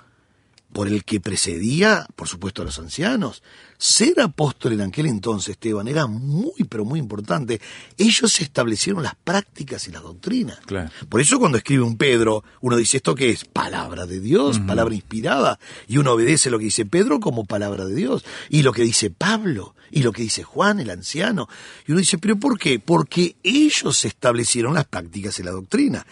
por 0.75 0.89
el 0.89 1.05
que 1.05 1.21
precedía, 1.21 2.05
por 2.17 2.27
supuesto, 2.27 2.61
a 2.61 2.65
los 2.65 2.77
ancianos. 2.79 3.43
Ser 3.77 4.19
apóstol 4.19 4.73
en 4.73 4.81
aquel 4.81 5.05
entonces, 5.05 5.51
Esteban, 5.51 5.87
era 5.87 6.05
muy, 6.05 6.65
pero 6.67 6.83
muy 6.83 6.99
importante. 6.99 7.61
Ellos 7.97 8.41
establecieron 8.41 9.01
las 9.01 9.15
prácticas 9.15 9.87
y 9.87 9.91
la 9.91 10.01
doctrina. 10.01 10.59
Por 11.07 11.21
eso 11.21 11.39
cuando 11.39 11.57
escribe 11.57 11.83
un 11.83 11.95
Pedro, 11.95 12.43
uno 12.59 12.75
dice, 12.75 12.97
¿esto 12.97 13.15
qué 13.15 13.29
es? 13.29 13.45
Palabra 13.45 14.05
de 14.05 14.19
Dios, 14.19 14.59
palabra 14.59 14.93
inspirada. 14.93 15.59
Y 15.87 15.97
uno 15.97 16.11
obedece 16.11 16.49
lo 16.49 16.59
que 16.59 16.65
dice 16.65 16.85
Pedro 16.85 17.21
como 17.21 17.45
palabra 17.45 17.85
de 17.85 17.95
Dios. 17.95 18.25
Y 18.49 18.61
lo 18.61 18.73
que 18.73 18.81
dice 18.81 19.09
Pablo, 19.09 19.75
y 19.91 20.03
lo 20.03 20.11
que 20.11 20.23
dice 20.23 20.43
Juan, 20.43 20.81
el 20.81 20.89
anciano. 20.89 21.47
Y 21.87 21.93
uno 21.93 21.99
dice, 21.99 22.17
¿pero 22.17 22.35
por 22.37 22.59
qué? 22.59 22.79
Porque 22.79 23.37
ellos 23.43 24.03
establecieron 24.03 24.73
las 24.73 24.87
prácticas 24.87 25.39
y 25.39 25.43
la 25.43 25.51
doctrina. 25.51 26.05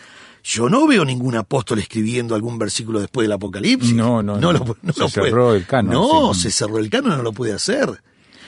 Yo 0.44 0.70
no 0.70 0.86
veo 0.88 1.06
ningún 1.06 1.36
apóstol 1.36 1.80
escribiendo 1.80 2.36
algún 2.36 2.60
versículo 2.60 3.00
después 3.00 3.26
del 3.26 3.32
Apocalipsis. 3.32 3.96
No, 3.96 4.22
no, 4.22 4.40
no. 4.40 4.76
se 4.94 5.10
cerró 5.10 5.56
el 5.56 5.66
canon. 5.66 5.94
No, 5.94 6.34
se 6.34 6.52
cerró 6.52 6.80
el 6.80 6.90
canon, 6.90 7.18
no 7.18 7.24
lo 7.24 7.32
puede 7.32 7.54
hacer. 7.54 8.02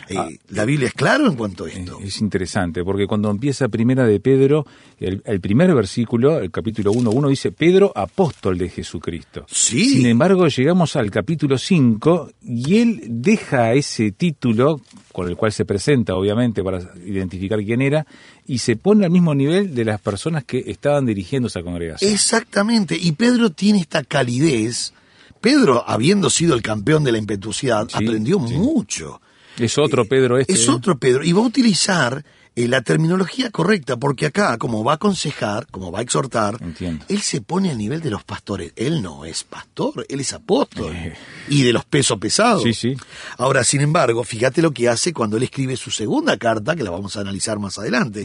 Eh, 0.10 0.16
Ah, 0.18 0.28
la 0.50 0.66
Biblia 0.66 0.88
es 0.88 0.94
claro 0.94 1.28
en 1.28 1.36
cuanto 1.36 1.66
a 1.66 1.70
esto. 1.70 2.00
Es 2.02 2.22
interesante, 2.22 2.84
porque 2.84 3.08
cuando 3.08 3.30
empieza 3.32 3.68
Primera 3.70 4.06
de 4.06 4.20
Pedro, 4.20 4.66
el, 5.00 5.22
el 5.26 5.42
primer 5.42 5.74
versículo, 5.74 6.40
el 6.40 6.52
capítulo 6.52 6.92
1.1, 6.94 7.30
dice, 7.30 7.52
Pedro, 7.52 7.92
apóstol 7.96 8.58
de 8.58 8.70
Jesucristo. 8.70 9.46
Sí. 9.50 9.86
Sin 9.90 10.06
embargo, 10.06 10.48
llegamos 10.48 10.96
al 10.96 11.10
capítulo 11.12 11.58
5 11.58 12.32
y 12.44 12.78
él 12.80 13.02
deja 13.08 13.74
ese 13.74 14.12
título, 14.12 14.82
con 15.12 15.28
el 15.28 15.36
cual 15.36 15.52
se 15.52 15.66
presenta, 15.66 16.16
obviamente, 16.16 16.64
para 16.64 16.80
identificar 17.06 17.60
quién 17.64 17.82
era, 17.82 18.06
y 18.46 18.60
se 18.60 18.76
pone 18.76 19.06
al 19.06 19.12
mismo 19.12 19.34
nivel 19.34 19.74
de 19.74 19.86
las 19.86 20.00
personas 20.02 20.44
que 20.44 20.64
estaban 20.68 21.06
dirigiendo 21.06 21.48
esa 21.48 21.64
congregación. 21.64 22.12
Exactamente. 22.12 22.98
Y 23.00 23.14
Pedro 23.14 23.50
tiene 23.50 23.80
esta 23.80 24.04
calidez. 24.04 24.94
Pedro, 25.42 25.84
habiendo 25.88 26.30
sido 26.30 26.56
el 26.56 26.62
campeón 26.62 27.04
de 27.04 27.12
la 27.12 27.18
impetuosidad, 27.18 27.88
Sí, 27.90 28.04
aprendió 28.04 28.40
sí. 28.48 28.54
mucho. 28.56 29.22
Es 29.58 29.78
otro 29.78 30.06
Pedro 30.06 30.38
este. 30.38 30.54
Es 30.54 30.68
¿eh? 30.68 30.72
otro 30.72 30.98
Pedro. 30.98 31.24
Y 31.24 31.32
va 31.32 31.42
a 31.42 31.46
utilizar 31.46 32.24
eh, 32.56 32.68
la 32.68 32.82
terminología 32.82 33.52
correcta, 33.52 33.98
porque 33.98 34.28
acá, 34.28 34.58
como 34.58 34.84
va 34.84 34.94
a 34.94 34.96
aconsejar, 34.96 35.68
como 35.72 35.92
va 35.92 36.00
a 36.00 36.02
exhortar, 36.02 36.58
Entiendo. 36.62 37.06
él 37.10 37.22
se 37.22 37.42
pone 37.42 37.70
al 37.70 37.78
nivel 37.78 38.02
de 38.02 38.10
los 38.10 38.24
pastores. 38.24 38.72
Él 38.76 39.02
no 39.02 39.26
es 39.26 39.44
pastor, 39.44 40.06
él 40.08 40.20
es 40.20 40.32
apóstol. 40.34 40.94
Eh. 40.96 41.14
Y 41.50 41.64
de 41.64 41.74
los 41.74 41.86
pesos 41.86 42.18
pesados. 42.18 42.64
Sí, 42.64 42.74
sí. 42.74 42.96
Ahora, 43.38 43.64
sin 43.64 43.82
embargo, 43.82 44.24
fíjate 44.24 44.62
lo 44.62 44.72
que 44.72 44.88
hace 44.88 45.14
cuando 45.14 45.38
él 45.38 45.44
escribe 45.44 45.76
su 45.76 45.92
segunda 45.92 46.38
carta, 46.38 46.76
que 46.76 46.84
la 46.84 46.92
vamos 46.92 47.18
a 47.18 47.22
analizar 47.22 47.60
más 47.60 47.78
adelante. 47.78 48.24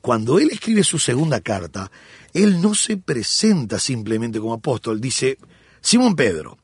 Cuando 0.00 0.38
él 0.38 0.50
escribe 0.50 0.84
su 0.84 0.98
segunda 0.98 1.40
carta, 1.40 1.90
él 2.34 2.60
no 2.60 2.74
se 2.74 2.96
presenta 2.96 3.78
simplemente 3.78 4.38
como 4.40 4.54
apóstol, 4.54 5.00
dice, 5.00 5.38
Simón 5.80 6.14
Pedro, 6.14 6.58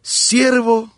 siervo 0.00 0.92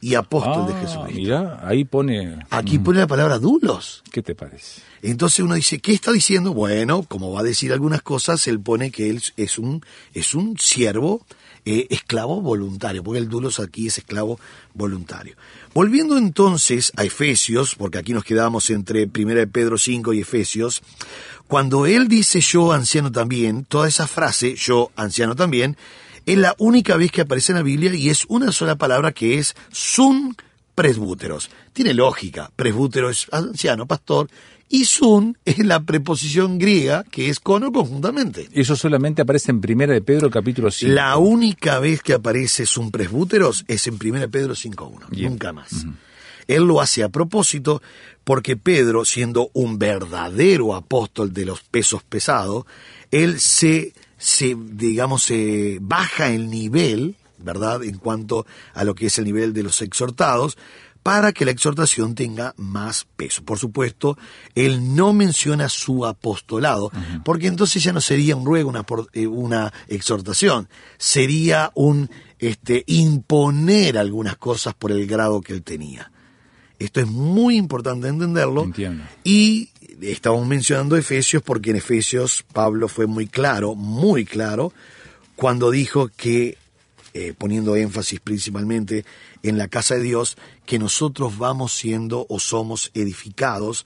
y 0.00 0.14
apóstol 0.14 0.66
de 0.66 0.72
Ah, 0.72 0.80
Jesucristo. 0.80 1.20
Mirá, 1.20 1.60
ahí 1.62 1.84
pone. 1.84 2.38
Aquí 2.50 2.78
pone 2.78 3.00
la 3.00 3.06
palabra 3.06 3.38
dulos. 3.38 4.02
¿Qué 4.10 4.22
te 4.22 4.34
parece? 4.34 4.80
Entonces 5.02 5.40
uno 5.40 5.54
dice, 5.54 5.78
¿qué 5.78 5.92
está 5.92 6.12
diciendo? 6.12 6.52
Bueno, 6.52 7.02
como 7.02 7.32
va 7.32 7.40
a 7.40 7.44
decir 7.44 7.72
algunas 7.72 8.02
cosas, 8.02 8.46
él 8.48 8.60
pone 8.60 8.90
que 8.90 9.10
él 9.10 9.22
es 9.36 9.58
un, 9.58 9.82
es 10.14 10.34
un 10.34 10.58
siervo 10.58 11.24
eh, 11.64 11.86
esclavo 11.90 12.40
voluntario, 12.40 13.02
porque 13.02 13.18
el 13.18 13.28
dulos 13.28 13.60
aquí 13.60 13.86
es 13.88 13.98
esclavo 13.98 14.38
voluntario. 14.74 15.36
Volviendo 15.74 16.16
entonces 16.16 16.92
a 16.96 17.04
Efesios, 17.04 17.74
porque 17.74 17.98
aquí 17.98 18.12
nos 18.12 18.24
quedamos 18.24 18.70
entre 18.70 19.04
1 19.14 19.34
de 19.34 19.46
Pedro 19.46 19.76
5 19.78 20.12
y 20.14 20.20
Efesios, 20.20 20.82
cuando 21.46 21.84
él 21.86 22.08
dice 22.08 22.40
yo 22.40 22.72
anciano 22.72 23.10
también, 23.12 23.64
toda 23.64 23.88
esa 23.88 24.06
frase, 24.06 24.54
yo 24.54 24.90
anciano 24.96 25.34
también, 25.36 25.76
es 26.26 26.38
la 26.38 26.54
única 26.58 26.96
vez 26.96 27.10
que 27.10 27.22
aparece 27.22 27.52
en 27.52 27.58
la 27.58 27.62
Biblia 27.62 27.94
y 27.94 28.10
es 28.10 28.24
una 28.28 28.52
sola 28.52 28.76
palabra 28.76 29.12
que 29.12 29.38
es 29.38 29.54
sun 29.70 30.36
presbúteros. 30.74 31.50
Tiene 31.72 31.94
lógica, 31.94 32.50
presbútero 32.56 33.10
es 33.10 33.26
anciano, 33.32 33.86
pastor, 33.86 34.28
y 34.68 34.84
sun 34.84 35.36
es 35.44 35.58
la 35.58 35.80
preposición 35.80 36.58
griega 36.58 37.04
que 37.10 37.28
es 37.28 37.40
cono 37.40 37.72
conjuntamente. 37.72 38.48
Eso 38.52 38.76
solamente 38.76 39.22
aparece 39.22 39.50
en 39.50 39.60
Primera 39.60 39.92
de 39.92 40.00
Pedro 40.00 40.30
capítulo 40.30 40.70
5. 40.70 40.92
La 40.92 41.16
única 41.16 41.80
vez 41.80 42.02
que 42.02 42.14
aparece 42.14 42.66
sun 42.66 42.90
presbúteros 42.90 43.64
es 43.66 43.86
en 43.88 43.94
1 43.94 44.30
Pedro 44.30 44.54
5.1, 44.54 45.10
Bien. 45.10 45.30
nunca 45.30 45.52
más. 45.52 45.86
Él 46.46 46.64
lo 46.64 46.80
hace 46.80 47.02
a 47.02 47.08
propósito 47.08 47.82
porque 48.24 48.56
Pedro, 48.56 49.04
siendo 49.04 49.50
un 49.52 49.78
verdadero 49.78 50.74
apóstol 50.74 51.32
de 51.32 51.46
los 51.46 51.62
pesos 51.62 52.02
pesados, 52.02 52.64
él 53.10 53.40
se, 53.40 53.92
se 54.20 54.54
digamos, 54.56 55.24
se 55.24 55.78
baja 55.80 56.28
el 56.28 56.50
nivel, 56.50 57.16
¿verdad?, 57.38 57.82
en 57.82 57.96
cuanto 57.96 58.46
a 58.74 58.84
lo 58.84 58.94
que 58.94 59.06
es 59.06 59.18
el 59.18 59.24
nivel 59.24 59.52
de 59.54 59.62
los 59.62 59.80
exhortados, 59.82 60.58
para 61.02 61.32
que 61.32 61.46
la 61.46 61.50
exhortación 61.50 62.14
tenga 62.14 62.52
más 62.58 63.06
peso. 63.16 63.42
Por 63.42 63.58
supuesto, 63.58 64.18
él 64.54 64.94
no 64.94 65.14
menciona 65.14 65.70
su 65.70 66.04
apostolado, 66.04 66.92
porque 67.24 67.46
entonces 67.46 67.82
ya 67.82 67.94
no 67.94 68.02
sería 68.02 68.36
un 68.36 68.44
ruego, 68.44 68.68
una, 68.68 68.84
eh, 69.14 69.26
una 69.26 69.72
exhortación, 69.88 70.68
sería 70.98 71.72
un 71.74 72.10
este, 72.38 72.84
imponer 72.86 73.96
algunas 73.96 74.36
cosas 74.36 74.74
por 74.74 74.92
el 74.92 75.06
grado 75.06 75.40
que 75.40 75.54
él 75.54 75.62
tenía. 75.62 76.12
Esto 76.80 77.00
es 77.00 77.06
muy 77.06 77.56
importante 77.56 78.08
entenderlo. 78.08 78.64
Entiendo. 78.64 79.04
Y 79.22 79.68
estamos 80.00 80.46
mencionando 80.46 80.96
Efesios 80.96 81.42
porque 81.42 81.70
en 81.70 81.76
Efesios 81.76 82.44
Pablo 82.52 82.88
fue 82.88 83.06
muy 83.06 83.26
claro, 83.26 83.74
muy 83.74 84.24
claro, 84.24 84.72
cuando 85.36 85.70
dijo 85.70 86.08
que, 86.08 86.56
eh, 87.12 87.34
poniendo 87.36 87.76
énfasis 87.76 88.20
principalmente 88.20 89.04
en 89.42 89.58
la 89.58 89.68
casa 89.68 89.96
de 89.96 90.02
Dios, 90.02 90.38
que 90.64 90.78
nosotros 90.78 91.36
vamos 91.36 91.74
siendo 91.74 92.26
o 92.30 92.38
somos 92.38 92.90
edificados 92.94 93.84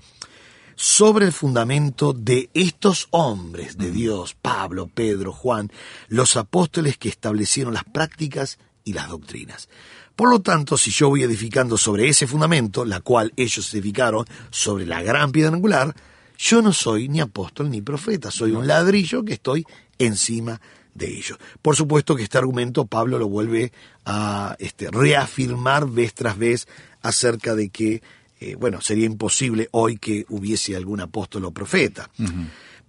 sobre 0.77 1.27
el 1.27 1.33
fundamento 1.33 2.13
de 2.13 2.49
estos 2.55 3.09
hombres 3.11 3.77
de 3.77 3.91
Dios, 3.91 4.37
Pablo, 4.41 4.89
Pedro, 4.93 5.33
Juan, 5.33 5.71
los 6.09 6.37
apóstoles 6.37 6.97
que 6.97 7.09
establecieron 7.09 7.75
las 7.75 7.85
prácticas 7.85 8.59
y 8.85 8.93
las 8.93 9.09
doctrinas. 9.09 9.69
Por 10.17 10.31
lo 10.31 10.41
tanto, 10.41 10.77
si 10.77 10.91
yo 10.91 11.09
voy 11.09 11.23
edificando 11.23 11.77
sobre 11.77 12.09
ese 12.09 12.27
fundamento, 12.27 12.85
la 12.85 13.01
cual 13.01 13.33
ellos 13.37 13.73
edificaron 13.75 14.25
sobre 14.51 14.87
la 14.87 15.03
gran 15.03 15.33
piedra 15.33 15.53
angular, 15.53 15.95
yo 16.39 16.63
no 16.63 16.73
soy 16.73 17.09
ni 17.09 17.21
apóstol 17.21 17.71
ni 17.71 17.81
profeta, 17.81 18.31
soy 18.31 18.53
un 18.53 18.67
ladrillo 18.67 19.25
que 19.25 19.35
estoy 19.35 19.65
encima 19.99 20.61
de 20.95 21.09
ellos. 21.09 21.39
Por 21.61 21.77
supuesto 21.77 22.15
que 22.15 22.23
este 22.23 22.39
argumento 22.39 22.87
Pablo 22.87 23.19
lo 23.19 23.29
vuelve 23.29 23.73
a 24.05 24.57
este, 24.59 24.91
reafirmar 24.91 25.89
vez 25.89 26.15
tras 26.15 26.39
vez 26.39 26.69
acerca 27.03 27.55
de 27.55 27.69
que, 27.71 28.03
eh, 28.41 28.55
bueno, 28.55 28.81
sería 28.81 29.07
imposible 29.07 29.69
hoy 29.73 29.99
que 29.99 30.25
hubiese 30.29 30.77
algún 30.77 31.01
apóstol 31.01 31.45
o 31.47 31.51
profeta. 31.51 32.09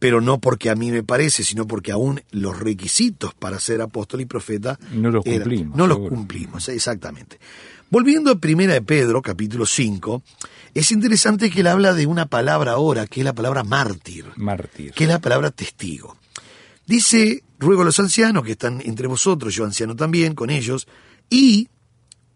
Pero 0.05 0.21
no 0.21 0.39
porque 0.39 0.69
a 0.69 0.75
mí 0.75 0.91
me 0.91 1.01
parece, 1.03 1.43
sino 1.43 1.65
porque 1.65 1.91
aún 1.91 2.21
los 2.31 2.59
requisitos 2.59 3.33
para 3.33 3.59
ser 3.59 3.81
apóstol 3.81 4.21
y 4.21 4.25
profeta 4.25 4.77
No 4.91 5.09
los 5.09 5.25
eran- 5.25 5.39
cumplimos, 5.41 5.77
No 5.77 5.87
los 5.87 5.97
seguro. 5.97 6.15
cumplimos, 6.15 6.69
exactamente. 6.69 7.39
Volviendo 7.89 8.29
a 8.31 8.35
Primera 8.39 8.73
de 8.73 8.81
Pedro, 8.81 9.21
capítulo 9.21 9.65
5, 9.65 10.21
es 10.73 10.91
interesante 10.91 11.49
que 11.49 11.61
él 11.61 11.67
habla 11.67 11.93
de 11.93 12.05
una 12.05 12.25
palabra 12.27 12.73
ahora, 12.73 13.07
que 13.07 13.21
es 13.21 13.25
la 13.25 13.33
palabra 13.33 13.63
mártir 13.63 14.25
Mártir. 14.35 14.91
que 14.93 15.05
es 15.05 15.09
la 15.09 15.19
palabra 15.19 15.49
testigo. 15.51 16.17
Dice, 16.85 17.43
ruego 17.57 17.81
a 17.81 17.85
los 17.85 17.99
ancianos 17.99 18.43
que 18.43 18.51
están 18.51 18.81
entre 18.85 19.07
vosotros, 19.07 19.55
yo 19.55 19.65
anciano 19.65 19.95
también, 19.95 20.35
con 20.35 20.49
ellos, 20.51 20.87
y 21.31 21.69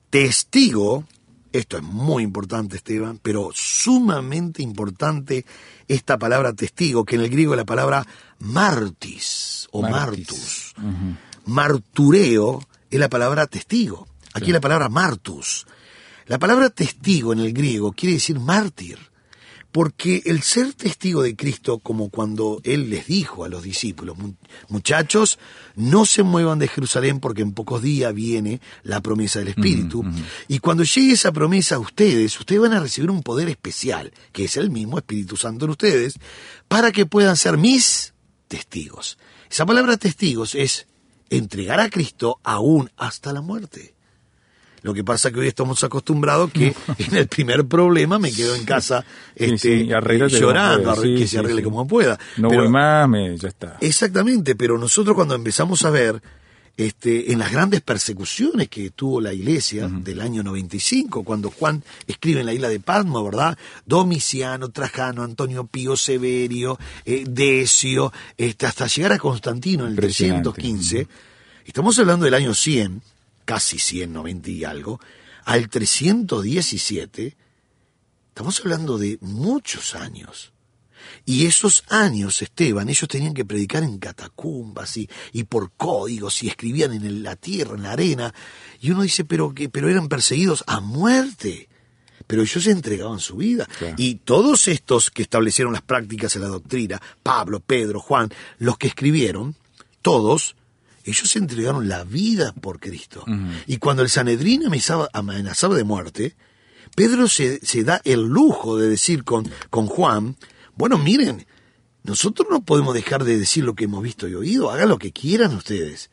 testigo, 0.10 1.06
esto 1.52 1.78
es 1.78 1.84
muy 1.84 2.24
importante 2.24 2.78
Esteban, 2.78 3.20
pero 3.22 3.50
sumamente 3.54 4.62
importante 4.62 5.46
esta 5.88 6.18
palabra 6.18 6.54
testigo, 6.54 7.06
que 7.06 7.16
en 7.16 7.22
el 7.22 7.30
griego 7.30 7.54
es 7.54 7.58
la 7.58 7.66
palabra 7.66 8.06
martis 8.40 9.68
o 9.72 9.82
Martis. 9.82 10.74
martus. 10.78 11.16
Martureo 11.46 12.62
es 12.90 13.00
la 13.00 13.10
palabra 13.10 13.48
testigo. 13.48 14.08
Aquí 14.34 14.52
la 14.52 14.62
palabra 14.62 14.90
martus. 14.90 15.66
La 16.28 16.38
palabra 16.38 16.70
testigo 16.70 17.34
en 17.34 17.40
el 17.40 17.54
griego 17.54 17.92
quiere 17.92 18.14
decir 18.14 18.40
mártir. 18.40 19.09
Porque 19.72 20.24
el 20.26 20.42
ser 20.42 20.74
testigo 20.74 21.22
de 21.22 21.36
Cristo, 21.36 21.78
como 21.78 22.10
cuando 22.10 22.60
Él 22.64 22.90
les 22.90 23.06
dijo 23.06 23.46
a 23.46 23.50
los 23.50 23.62
discípulos, 23.62 24.18
"Mu- 24.18 24.34
muchachos, 24.68 25.38
no 25.76 26.06
se 26.06 26.24
muevan 26.24 26.58
de 26.58 26.68
Jerusalén 26.68 27.20
porque 27.20 27.44
en 27.44 27.52
pocos 27.54 27.84
días 27.84 28.12
viene 28.14 28.62
la 28.84 29.00
promesa 29.02 29.40
del 29.40 29.50
Espíritu. 29.50 30.04
Y 30.48 30.58
cuando 30.60 30.84
llegue 30.84 31.14
esa 31.14 31.32
promesa 31.32 31.76
a 31.76 31.80
ustedes, 31.80 32.40
ustedes 32.40 32.62
van 32.62 32.74
a 32.74 32.80
recibir 32.80 33.12
un 33.12 33.22
poder 33.22 33.48
especial, 33.50 34.12
que 34.32 34.46
es 34.46 34.58
el 34.58 34.72
mismo 34.72 34.98
Espíritu 34.98 35.38
Santo 35.38 35.66
en 35.66 35.72
ustedes, 35.72 36.16
para 36.68 36.92
que 36.92 37.06
puedan 37.06 37.38
ser 37.38 37.58
mis 37.58 38.14
testigos. 38.48 39.18
Esa 39.52 39.66
palabra 39.68 39.98
testigos 39.98 40.56
es 40.56 40.88
entregar 41.30 41.80
a 41.80 41.90
Cristo 41.92 42.40
aún 42.44 42.90
hasta 42.98 43.32
la 43.34 43.42
muerte. 43.42 43.94
Lo 44.82 44.94
que 44.94 45.04
pasa 45.04 45.32
que 45.32 45.40
hoy 45.40 45.48
estamos 45.48 45.84
acostumbrados 45.84 46.52
que 46.52 46.68
en 46.98 47.16
el 47.16 47.28
primer 47.28 47.66
problema 47.66 48.20
me 48.20 48.32
quedo 48.32 48.56
en 48.56 48.66
casa 48.66 49.04
este, 49.36 49.86
sí, 49.86 49.88
llorando, 50.30 50.96
sí, 50.96 51.16
que 51.16 51.28
se 51.28 51.40
arregle 51.40 51.64
como 51.64 51.88
pueda. 51.88 52.18
No 52.38 52.50
Pero- 52.50 52.64
voy 52.64 52.72
más, 52.72 53.08
me, 53.10 53.38
ya 53.38 53.50
está. 53.50 53.78
Exactamente, 53.82 54.56
pero 54.56 54.78
nosotros 54.78 55.16
cuando 55.16 55.36
empezamos 55.36 55.84
a 55.84 55.90
ver 55.90 56.22
este, 56.78 57.34
en 57.34 57.40
las 57.40 57.52
grandes 57.52 57.82
persecuciones 57.82 58.70
que 58.70 58.92
tuvo 58.92 59.20
la 59.20 59.34
iglesia 59.34 59.90
del 59.90 60.22
año 60.22 60.44
95, 60.44 61.24
cuando 61.26 61.52
Juan 61.52 61.84
escribe 62.08 62.40
en 62.40 62.46
la 62.46 62.54
isla 62.54 62.70
de 62.70 62.80
Patmos, 62.80 63.26
¿verdad? 63.26 63.58
Domiciano, 63.86 64.70
Trajano, 64.70 65.24
Antonio 65.24 65.68
Pío, 65.68 65.98
Severio, 65.98 66.80
eh, 67.04 67.26
Decio, 67.28 68.14
este, 68.38 68.66
hasta 68.66 68.88
llegar 68.88 69.12
a 69.12 69.20
Constantino 69.20 69.84
en 69.84 69.88
el 69.90 69.94
Impresionante. 69.96 70.52
315, 70.52 71.08
estamos 71.66 72.00
hablando 72.00 72.24
del 72.24 72.34
año 72.36 72.54
100, 72.54 73.02
casi 73.50 73.80
100, 73.80 74.14
90 74.14 74.52
y 74.52 74.64
algo, 74.64 75.00
al 75.44 75.70
317, 75.70 77.36
estamos 78.28 78.60
hablando 78.60 79.00
de 79.00 79.18
muchos 79.22 79.96
años. 79.96 80.54
Y 81.26 81.48
esos 81.48 81.84
años, 81.90 82.44
Esteban, 82.44 82.90
ellos 82.90 83.08
tenían 83.08 83.34
que 83.34 83.46
predicar 83.46 83.82
en 83.82 83.98
catacumbas 83.98 84.98
y, 84.98 85.10
y 85.34 85.46
por 85.46 85.72
códigos 85.72 86.44
y 86.44 86.48
escribían 86.48 86.94
en 86.94 87.06
el- 87.06 87.24
la 87.24 87.36
tierra, 87.36 87.76
en 87.76 87.82
la 87.84 87.94
arena. 87.94 88.34
Y 88.82 88.92
uno 88.92 89.02
dice, 89.02 89.26
pero, 89.26 89.52
que, 89.56 89.68
pero 89.68 89.90
eran 89.90 90.10
perseguidos 90.10 90.64
a 90.68 90.80
muerte. 90.80 91.70
Pero 92.28 92.44
ellos 92.44 92.64
se 92.64 92.70
entregaban 92.70 93.18
su 93.20 93.38
vida. 93.38 93.66
Claro. 93.80 93.96
Y 93.98 94.16
todos 94.16 94.68
estos 94.68 95.10
que 95.10 95.24
establecieron 95.24 95.74
las 95.74 95.82
prácticas 95.82 96.36
en 96.36 96.44
la 96.44 96.50
doctrina, 96.50 97.02
Pablo, 97.24 97.62
Pedro, 97.62 98.00
Juan, 98.00 98.30
los 98.60 98.78
que 98.78 98.88
escribieron, 98.90 99.56
todos, 100.04 100.56
ellos 101.10 101.30
se 101.30 101.40
entregaron 101.40 101.88
la 101.88 102.04
vida 102.04 102.54
por 102.54 102.80
Cristo. 102.80 103.26
Y 103.68 103.78
cuando 103.78 104.04
el 104.04 104.10
Sanedrín 104.10 104.66
amenazaba, 104.66 105.10
amenazaba 105.14 105.76
de 105.76 105.84
muerte, 105.84 106.36
Pedro 106.96 107.28
se, 107.28 107.66
se 107.66 107.84
da 107.84 108.02
el 108.04 108.22
lujo 108.22 108.78
de 108.78 108.90
decir 108.90 109.24
con, 109.24 109.50
con 109.70 109.88
Juan, 109.88 110.36
bueno, 110.76 110.98
miren, 110.98 111.46
nosotros 112.04 112.48
no 112.50 112.62
podemos 112.62 112.94
dejar 112.94 113.24
de 113.24 113.38
decir 113.38 113.64
lo 113.64 113.76
que 113.76 113.86
hemos 113.86 114.02
visto 114.02 114.28
y 114.28 114.36
oído, 114.36 114.72
hagan 114.72 114.90
lo 114.90 114.98
que 114.98 115.12
quieran 115.12 115.54
ustedes. 115.54 116.10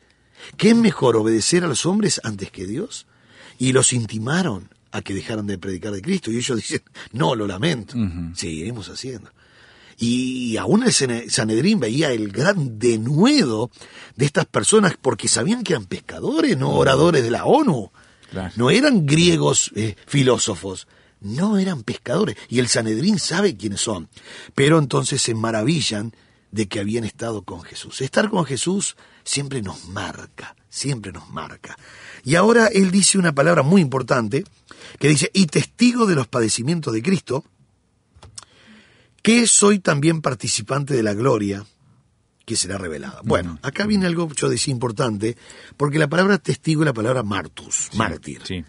¿Qué 0.57 0.69
es 0.69 0.75
mejor 0.75 1.15
obedecer 1.15 1.63
a 1.63 1.67
los 1.67 1.85
hombres 1.85 2.21
antes 2.23 2.51
que 2.51 2.67
Dios? 2.67 3.07
Y 3.57 3.73
los 3.73 3.93
intimaron 3.93 4.69
a 4.91 5.01
que 5.01 5.13
dejaran 5.13 5.47
de 5.47 5.57
predicar 5.57 5.91
de 5.91 6.01
Cristo. 6.01 6.31
Y 6.31 6.37
ellos 6.37 6.57
dicen, 6.57 6.83
no, 7.11 7.35
lo 7.35 7.47
lamento, 7.47 7.95
seguiremos 8.33 8.89
haciendo. 8.89 9.31
Y 9.97 10.57
aún 10.57 10.83
el 10.83 10.93
Sanedrín 10.93 11.79
veía 11.79 12.11
el 12.11 12.31
gran 12.31 12.77
denuedo 12.77 13.71
de 14.15 14.25
estas 14.25 14.45
personas 14.45 14.95
porque 15.01 15.27
sabían 15.27 15.63
que 15.63 15.73
eran 15.73 15.85
pescadores, 15.85 16.55
no 16.57 16.71
oradores 16.75 17.23
de 17.23 17.31
la 17.31 17.45
ONU. 17.45 17.91
Claro. 18.29 18.53
No 18.57 18.69
eran 18.69 19.05
griegos 19.05 19.71
eh, 19.75 19.95
filósofos, 20.05 20.87
no 21.19 21.57
eran 21.57 21.81
pescadores. 21.81 22.35
Y 22.47 22.59
el 22.59 22.67
Sanedrín 22.67 23.17
sabe 23.17 23.57
quiénes 23.57 23.81
son. 23.81 24.07
Pero 24.53 24.77
entonces 24.77 25.21
se 25.21 25.33
maravillan 25.33 26.13
de 26.51 26.67
que 26.67 26.79
habían 26.79 27.03
estado 27.03 27.41
con 27.41 27.63
Jesús. 27.63 28.01
Estar 28.01 28.29
con 28.29 28.45
Jesús 28.45 28.97
siempre 29.23 29.61
nos 29.61 29.85
marca, 29.85 30.55
siempre 30.69 31.11
nos 31.11 31.29
marca. 31.29 31.77
Y 32.23 32.35
ahora 32.35 32.67
él 32.67 32.91
dice 32.91 33.17
una 33.17 33.33
palabra 33.33 33.63
muy 33.63 33.81
importante, 33.81 34.43
que 34.99 35.07
dice, 35.07 35.29
y 35.33 35.47
testigo 35.47 36.05
de 36.05 36.15
los 36.15 36.27
padecimientos 36.27 36.93
de 36.93 37.01
Cristo, 37.01 37.43
que 39.27 39.45
soy 39.45 39.79
también 39.79 40.21
participante 40.21 40.93
de 40.93 41.03
la 41.03 41.13
gloria 41.13 41.65
que 42.45 42.55
será 42.55 42.77
revelada. 42.77 43.19
Bueno, 43.25 43.59
acá 43.61 43.85
viene 43.85 44.05
algo, 44.05 44.31
yo 44.33 44.47
decía, 44.47 44.71
importante, 44.71 45.35
porque 45.75 45.99
la 45.99 46.07
palabra 46.07 46.37
testigo 46.37 46.83
es 46.83 46.85
la 46.85 46.93
palabra 46.93 47.23
martus, 47.23 47.89
mártir. 47.95 48.39
Sí. 48.45 48.63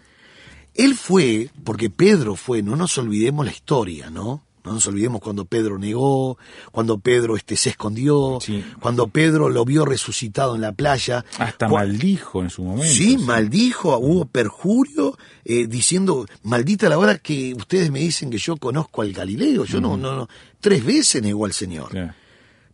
Él 0.75 0.95
fue, 0.95 1.49
porque 1.63 1.89
Pedro 1.89 2.35
fue, 2.35 2.61
no 2.61 2.75
nos 2.75 2.97
olvidemos 2.97 3.45
la 3.45 3.53
historia, 3.53 4.09
¿no? 4.09 4.43
No 4.63 4.73
nos 4.73 4.85
olvidemos 4.87 5.21
cuando 5.21 5.45
Pedro 5.45 5.79
negó, 5.79 6.37
cuando 6.71 6.99
Pedro 6.99 7.35
este, 7.35 7.55
se 7.55 7.69
escondió, 7.69 8.39
Sí. 8.41 8.63
cuando 8.79 9.07
Pedro 9.07 9.49
lo 9.49 9.63
vio 9.65 9.85
resucitado 9.85 10.55
en 10.55 10.61
la 10.61 10.71
playa. 10.73 11.23
Hasta 11.37 11.67
maldijo 11.69 12.43
en 12.43 12.49
su 12.49 12.63
momento. 12.63 12.93
Sí, 12.93 13.17
maldijo, 13.17 13.97
hubo 13.97 14.25
perjurio, 14.25 15.17
eh, 15.45 15.65
diciendo, 15.67 16.25
maldita 16.43 16.89
la 16.89 16.97
hora 16.97 17.17
que 17.17 17.53
ustedes 17.55 17.89
me 17.91 17.99
dicen 17.99 18.29
que 18.29 18.37
yo 18.37 18.57
conozco 18.57 19.01
al 19.01 19.13
Galileo. 19.13 19.65
Yo 19.65 19.79
no, 19.79 19.95
no, 19.97 20.15
no, 20.15 20.29
tres 20.59 20.83
veces 20.85 21.21
negó 21.21 21.45
al 21.45 21.53
Señor. 21.53 21.91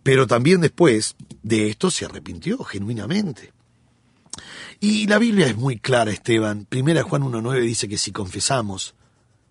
Pero 0.04 0.28
también 0.28 0.62
después 0.62 1.16
de 1.44 1.70
esto 1.70 1.90
se 1.92 2.06
arrepintió 2.06 2.64
genuinamente. 2.64 3.52
Y 4.80 5.08
la 5.08 5.18
Biblia 5.18 5.48
es 5.48 5.56
muy 5.56 5.78
clara, 5.80 6.12
Esteban. 6.12 6.66
Primera 6.68 7.04
Juan 7.04 7.24
1.9 7.24 7.62
dice 7.62 7.88
que 7.88 7.98
si 7.98 8.12
confesamos, 8.12 8.94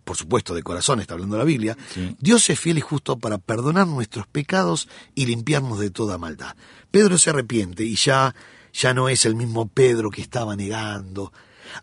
por 0.04 0.16
supuesto 0.16 0.54
de 0.54 0.62
corazón 0.62 1.00
está 1.00 1.14
hablando 1.14 1.38
la 1.38 1.44
Biblia, 1.44 1.76
Sí. 1.92 2.16
Dios 2.20 2.48
es 2.50 2.60
fiel 2.60 2.78
y 2.78 2.80
justo 2.80 3.18
para 3.18 3.38
perdonar 3.38 3.86
nuestros 3.86 4.26
pecados 4.26 4.88
y 5.14 5.26
limpiarnos 5.26 5.78
de 5.80 5.90
toda 5.90 6.18
maldad. 6.18 6.54
Pedro 6.90 7.18
se 7.18 7.30
arrepiente 7.30 7.84
y 7.84 7.96
ya, 7.96 8.34
ya 8.72 8.94
no 8.94 9.08
es 9.08 9.24
el 9.24 9.34
mismo 9.34 9.66
Pedro 9.68 10.10
que 10.10 10.22
estaba 10.22 10.54
negando. 10.56 11.32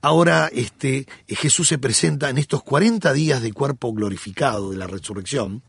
Ahora 0.01 0.49
este, 0.53 1.07
Jesús 1.27 1.67
se 1.67 1.77
presenta 1.77 2.29
en 2.29 2.37
estos 2.37 2.63
40 2.63 3.11
días 3.13 3.41
de 3.41 3.51
cuerpo 3.51 3.93
glorificado 3.93 4.71
de 4.71 4.77
la 4.77 4.87
resurrección. 4.87 5.63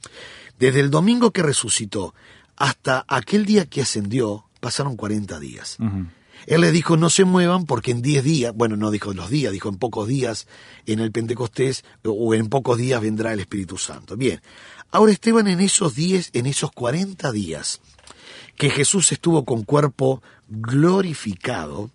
Desde 0.59 0.81
el 0.81 0.91
domingo 0.91 1.33
que 1.33 1.43
resucitó 1.43 2.15
hasta 2.57 3.05
aquel 3.09 3.47
día 3.47 3.67
que 3.67 3.83
ascendió, 3.83 4.45
pasaron 4.61 4.97
40 4.97 5.41
días. 5.41 5.79
Él 6.47 6.63
les 6.63 6.73
dijo, 6.73 6.97
no 6.97 7.11
se 7.11 7.25
muevan 7.25 7.67
porque 7.67 7.91
en 7.91 8.03
10 8.03 8.25
días, 8.25 8.55
bueno, 8.55 8.77
no 8.77 8.91
dijo 8.91 9.13
los 9.13 9.31
días, 9.31 9.53
dijo 9.53 9.69
en 9.69 9.77
pocos 9.77 10.09
días 10.09 10.47
en 10.87 11.01
el 11.01 11.13
Pentecostés 11.13 11.85
o 12.05 12.35
en 12.35 12.49
pocos 12.49 12.79
días 12.79 13.01
vendrá 13.01 13.33
el 13.33 13.41
Espíritu 13.41 13.79
Santo. 13.79 14.17
Bien, 14.17 14.41
ahora 14.91 15.13
Esteban 15.13 15.47
en 15.49 15.61
esos 15.61 15.95
10, 15.95 16.31
en 16.33 16.47
esos 16.47 16.73
40 16.73 17.31
días 17.33 17.81
que 18.57 18.71
Jesús 18.71 19.13
estuvo 19.13 19.45
con 19.45 19.65
cuerpo 19.65 20.23
glorificado, 20.49 21.91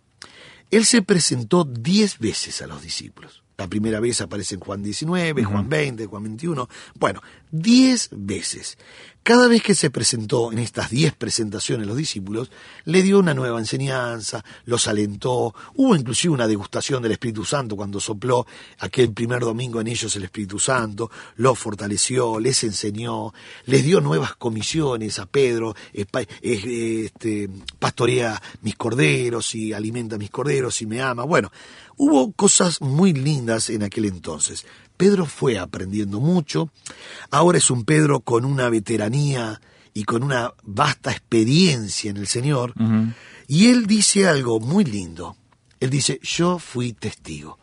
él 0.72 0.86
se 0.86 1.02
presentó 1.02 1.64
10 1.64 2.20
veces 2.20 2.62
a 2.62 2.68
los 2.68 2.82
discípulos. 2.82 3.44
La 3.58 3.68
primera 3.68 4.00
vez 4.00 4.22
aparece 4.22 4.54
en 4.54 4.62
Juan 4.62 4.84
19, 4.84 5.44
Juan 5.44 5.68
20, 5.68 6.06
Juan 6.06 6.22
21. 6.22 6.70
Bueno, 6.94 7.24
10 7.50 8.10
veces. 8.12 8.78
Cada 9.24 9.48
vez 9.48 9.62
que 9.64 9.76
se 9.76 9.90
presentó 9.90 10.52
en 10.52 10.60
estas 10.60 10.90
10 10.90 11.16
presentaciones 11.16 11.88
los 11.88 11.98
discípulos, 11.98 12.50
le 12.86 13.02
dio 13.02 13.20
una 13.20 13.34
nueva 13.34 13.60
enseñanza, 13.60 14.46
los 14.66 14.88
alentó. 14.88 15.54
Hubo 15.74 15.96
inclusive 15.96 16.34
una 16.34 16.48
degustación 16.48 17.02
del 17.02 17.14
Espíritu 17.14 17.44
Santo 17.44 17.76
cuando 17.76 18.00
sopló 18.00 18.46
aquel 18.80 19.12
primer 19.12 19.42
domingo 19.42 19.82
en 19.82 19.88
ellos 19.88 20.16
el 20.16 20.24
Espíritu 20.26 20.60
Santo, 20.60 21.10
los 21.36 21.60
fortaleció, 21.60 22.40
les 22.40 22.64
enseñó, 22.64 23.34
les 23.66 23.84
dio 23.84 24.00
nuevas 24.00 24.36
comisiones 24.36 25.20
a 25.20 25.26
Pedro, 25.26 25.76
eh, 25.94 26.06
eh, 26.14 27.06
este, 27.06 27.50
pastorea 27.80 28.42
mis 28.62 28.76
corderos 28.76 29.56
y 29.56 29.74
alimenta 29.74 30.18
mis 30.18 30.30
corderos 30.30 30.82
y 30.82 30.86
me 30.86 31.02
ama. 31.02 31.24
Bueno, 31.24 31.52
hubo 31.98 32.32
cosas 32.32 32.82
muy 32.82 33.14
lindas 33.14 33.70
en 33.70 33.84
aquel 33.84 34.06
entonces. 34.06 34.66
Pedro 34.96 35.26
fue 35.26 35.60
aprendiendo 35.60 36.20
mucho, 36.20 36.72
ahora 37.30 37.58
es 37.58 37.70
un 37.70 37.84
Pedro 37.84 38.22
con 38.22 38.46
una 38.46 38.70
veteranía 38.70 39.62
y 39.94 40.04
con 40.04 40.24
una 40.24 40.54
vasta 40.64 41.12
experiencia 41.12 42.10
en 42.10 42.18
el 42.18 42.28
Señor, 42.28 42.74
y 43.48 43.68
él 43.68 43.88
dice 43.88 44.28
algo 44.28 44.60
muy 44.60 44.86
lindo. 44.86 45.36
Él 45.80 45.90
dice, 45.92 46.20
yo 46.24 46.58
fui 46.58 46.94
testigo, 46.94 47.60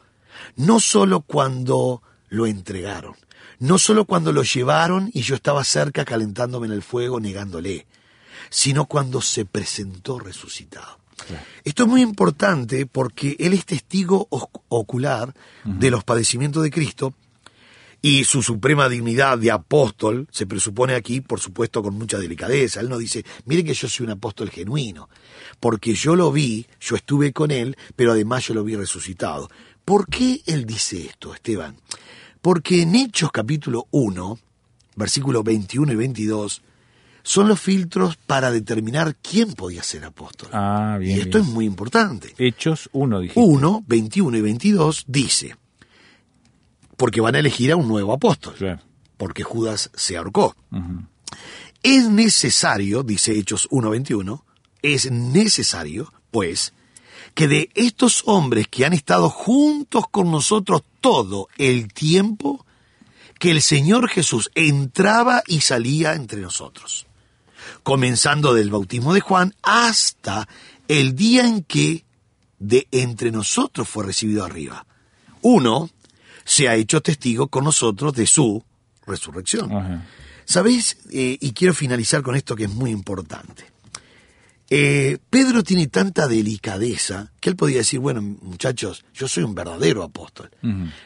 no 0.57 0.79
solo 0.79 1.21
cuando 1.23 2.03
lo 2.29 2.47
entregaron, 2.47 3.15
no 3.59 3.79
solo 3.79 4.05
cuando 4.05 4.33
lo 4.33 4.43
llevaron 4.43 5.11
y 5.13 5.23
yo 5.23 5.35
estaba 5.35 5.65
cerca 5.65 6.05
calentándome 6.05 6.67
en 6.67 6.73
el 6.73 6.83
fuego 6.83 7.19
negándole, 7.19 7.87
sino 8.51 8.87
cuando 8.87 9.21
se 9.21 9.45
presentó 9.45 10.19
resucitado. 10.21 10.99
Esto 11.65 11.85
es 11.85 11.89
muy 11.89 12.03
importante 12.03 12.87
porque 12.87 13.37
él 13.39 13.53
es 13.53 13.65
testigo 13.65 14.29
ocular 14.69 15.35
de 15.65 15.91
los 15.91 16.05
padecimientos 16.05 16.63
de 16.63 16.71
Cristo 16.71 17.15
y 18.05 18.25
su 18.25 18.43
suprema 18.43 18.91
dignidad 18.91 19.39
de 19.39 19.51
apóstol 19.51 20.29
se 20.31 20.47
presupone 20.47 20.95
aquí, 20.95 21.23
por 21.23 21.41
supuesto, 21.41 21.83
con 21.83 21.95
mucha 21.95 22.19
delicadeza. 22.19 22.81
Él 22.81 22.91
no 22.91 22.99
dice, 22.99 23.25
mire 23.47 23.65
que 23.65 23.73
yo 23.73 23.89
soy 23.89 24.05
un 24.05 24.13
apóstol 24.13 24.51
genuino, 24.51 25.09
porque 25.59 25.95
yo 25.95 26.15
lo 26.15 26.31
vi, 26.31 26.67
yo 26.81 26.97
estuve 26.97 27.33
con 27.33 27.51
él, 27.51 27.79
pero 27.97 28.13
además 28.13 28.47
yo 28.47 28.53
lo 28.53 28.63
vi 28.63 28.77
resucitado. 28.77 29.49
¿Por 29.87 30.07
qué 30.07 30.43
él 30.45 30.67
dice 30.67 31.07
esto, 31.07 31.33
Esteban? 31.33 31.77
Porque 32.43 32.83
en 32.83 32.95
Hechos 32.95 33.33
capítulo 33.33 33.87
1, 33.91 34.39
versículos 34.97 35.43
21 35.43 35.91
y 35.93 35.97
22, 35.97 36.63
son 37.27 37.49
los 37.49 37.59
filtros 37.59 38.17
para 38.17 38.51
determinar 38.53 39.17
quién 39.17 39.55
podía 39.55 39.83
ser 39.83 40.05
apóstol. 40.05 40.51
Ah, 40.53 40.99
bien. 41.01 41.17
y 41.17 41.21
esto 41.23 41.39
bien. 41.39 41.49
es 41.49 41.55
muy 41.55 41.65
importante. 41.65 42.35
Hechos 42.39 42.89
1, 42.93 43.19
dijiste. 43.21 43.41
1, 43.41 43.85
21 43.87 44.37
y 44.37 44.41
22 44.43 45.05
dice, 45.09 45.57
porque 46.97 47.21
van 47.21 47.35
a 47.35 47.39
elegir 47.41 47.73
a 47.73 47.77
un 47.77 47.89
nuevo 47.89 48.13
apóstol, 48.13 48.55
Claro. 48.55 48.81
porque 49.17 49.43
Judas 49.43 49.91
se 49.95 50.17
ahorcó. 50.17 50.55
Es 51.83 52.09
necesario, 52.09 53.03
dice 53.03 53.33
Hechos 53.39 53.69
1.21, 53.71 54.43
es 54.83 55.11
necesario, 55.11 56.13
pues, 56.31 56.73
que 57.35 57.49
de 57.49 57.71
estos 57.75 58.23
hombres 58.27 58.69
que 58.69 58.85
han 58.85 58.93
estado 58.93 59.29
juntos 59.31 60.05
con 60.11 60.31
nosotros 60.31 60.83
todo 61.01 61.49
el 61.59 61.93
tiempo, 61.93 62.65
que 63.39 63.51
el 63.51 63.61
Señor 63.63 64.09
Jesús 64.09 64.51
entraba 64.55 65.43
y 65.47 65.61
salía 65.63 66.15
entre 66.15 66.41
nosotros, 66.41 67.07
comenzando 67.83 68.55
del 68.55 68.71
bautismo 68.71 69.15
de 69.15 69.21
Juan 69.21 69.55
hasta 69.63 70.49
el 70.89 71.15
día 71.15 71.47
en 71.47 71.63
que 71.63 72.05
de 72.59 72.89
entre 72.91 73.31
nosotros 73.31 73.89
fue 73.89 74.05
recibido 74.05 74.45
arriba. 74.45 74.87
Uno 75.43 75.91
se 76.45 76.69
ha 76.69 76.77
hecho 76.77 77.01
testigo 77.03 77.49
con 77.49 77.65
nosotros 77.65 78.15
de 78.15 78.27
su 78.27 78.63
resurrección. 79.07 79.73
Ajá. 79.73 80.07
¿Sabéis? 80.45 80.99
Eh, 81.11 81.39
y 81.41 81.53
quiero 81.53 81.75
finalizar 81.75 82.23
con 82.23 82.37
esto 82.37 82.55
que 82.55 82.65
es 82.65 82.71
muy 82.71 82.91
importante. 82.91 83.74
Eh, 84.77 85.19
Pedro 85.31 85.63
tiene 85.63 85.87
tanta 85.87 86.27
delicadeza 86.27 87.31
que 87.39 87.49
él 87.49 87.55
podía 87.55 87.77
decir, 87.77 88.01
bueno, 88.01 88.21
muchachos, 88.21 89.05
yo 89.15 89.29
soy 89.29 89.45
un 89.45 89.55
verdadero 89.55 90.03
apóstol. 90.03 90.51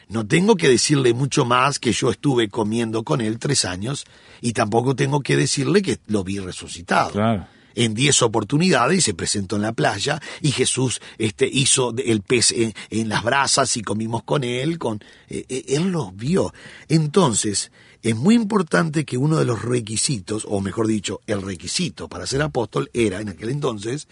No 0.07 0.25
tengo 0.25 0.55
que 0.55 0.67
decirle 0.67 1.13
mucho 1.13 1.45
más 1.45 1.77
que 1.77 1.91
yo 1.91 2.09
estuve 2.09 2.49
comiendo 2.49 3.03
con 3.03 3.21
él 3.21 3.37
tres 3.37 3.65
años 3.65 4.07
y 4.41 4.53
tampoco 4.53 4.95
tengo 4.95 5.21
que 5.21 5.37
decirle 5.37 5.83
que 5.83 5.99
lo 6.07 6.23
vi 6.23 6.39
resucitado. 6.39 7.11
Claro. 7.11 7.45
En 7.75 7.93
diez 7.93 8.23
oportunidades 8.23 9.03
se 9.03 9.13
presentó 9.13 9.57
en 9.57 9.61
la 9.61 9.73
playa 9.73 10.19
y 10.41 10.51
Jesús 10.51 10.99
este, 11.19 11.47
hizo 11.47 11.93
el 11.95 12.21
pez 12.23 12.51
en, 12.51 12.73
en 12.89 13.07
las 13.07 13.23
brasas 13.23 13.77
y 13.77 13.83
comimos 13.83 14.23
con 14.23 14.43
él. 14.43 14.79
Con, 14.79 14.99
eh, 15.27 15.45
eh, 15.47 15.65
él 15.67 15.91
lo 15.91 16.11
vio. 16.11 16.51
Entonces, 16.87 17.71
es 18.03 18.15
muy 18.15 18.35
importante 18.35 19.05
que 19.05 19.17
uno 19.17 19.37
de 19.37 19.45
los 19.45 19.61
requisitos, 19.63 20.45
o 20.47 20.61
mejor 20.61 20.87
dicho, 20.87 21.21
el 21.27 21.41
requisito 21.41 22.07
para 22.07 22.25
ser 22.27 22.41
apóstol 22.41 22.89
era, 22.93 23.19
en 23.21 23.29
aquel 23.29 23.49
entonces, 23.49 24.07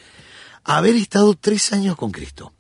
haber 0.63 0.95
estado 0.95 1.33
tres 1.39 1.71
años 1.73 1.95
con 1.95 2.11
Cristo 2.11 2.53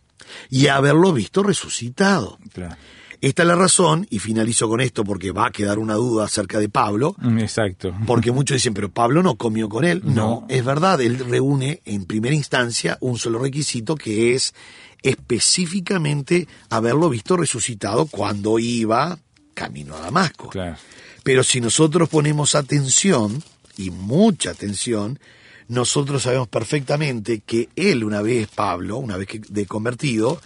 y 0.49 0.67
haberlo 0.67 1.11
visto 1.13 1.43
resucitado. 1.43 2.37
Claro. 2.53 2.75
Esta 3.19 3.41
es 3.41 3.47
la 3.47 3.55
razón, 3.55 4.05
y 4.11 4.19
finalizo 4.19 4.69
con 4.69 4.79
esto 4.79 5.03
porque 5.03 5.31
va 5.31 5.47
a 5.47 5.51
quedar 5.51 5.79
una 5.79 5.95
duda 5.95 6.25
acerca 6.25 6.59
de 6.59 6.69
Pablo, 6.69 7.15
Mm, 7.19 7.39
Exacto. 7.39 7.91
porque 8.05 8.31
muchos 8.31 8.55
dicen, 8.57 8.75
pero 8.75 8.89
Pablo 8.91 9.23
no 9.23 9.35
comió 9.35 9.67
con 9.69 9.85
él. 9.85 10.01
No, 10.05 10.13
No. 10.13 10.45
es 10.49 10.63
verdad, 10.63 11.01
él 11.01 11.17
reúne 11.27 11.81
en 11.85 12.05
primera 12.05 12.35
instancia 12.35 12.97
un 13.01 13.17
solo 13.17 13.39
requisito 13.39 13.95
que 13.95 14.35
es 14.35 14.53
específicamente 15.01 16.47
haberlo 16.69 17.09
visto 17.09 17.37
resucitado 17.37 18.05
cuando 18.05 18.59
iba 18.59 19.19
camino 19.57 19.95
a 19.95 20.01
Damasco. 20.01 20.49
Claro. 20.49 20.77
Pero 21.23 21.43
si 21.43 21.59
nosotros 21.59 22.07
ponemos 22.07 22.53
atención, 22.53 23.43
y 23.77 23.91
mucha 23.91 24.51
atención, 24.51 25.19
nosotros 25.67 26.23
sabemos 26.23 26.47
perfectamente 26.47 27.41
que 27.45 27.69
él, 27.75 28.03
una 28.03 28.21
vez 28.21 28.47
Pablo, 28.47 28.97
una 28.97 29.17
vez 29.17 29.27
que 29.27 29.39
de 29.39 29.65
convertido, 29.65 30.39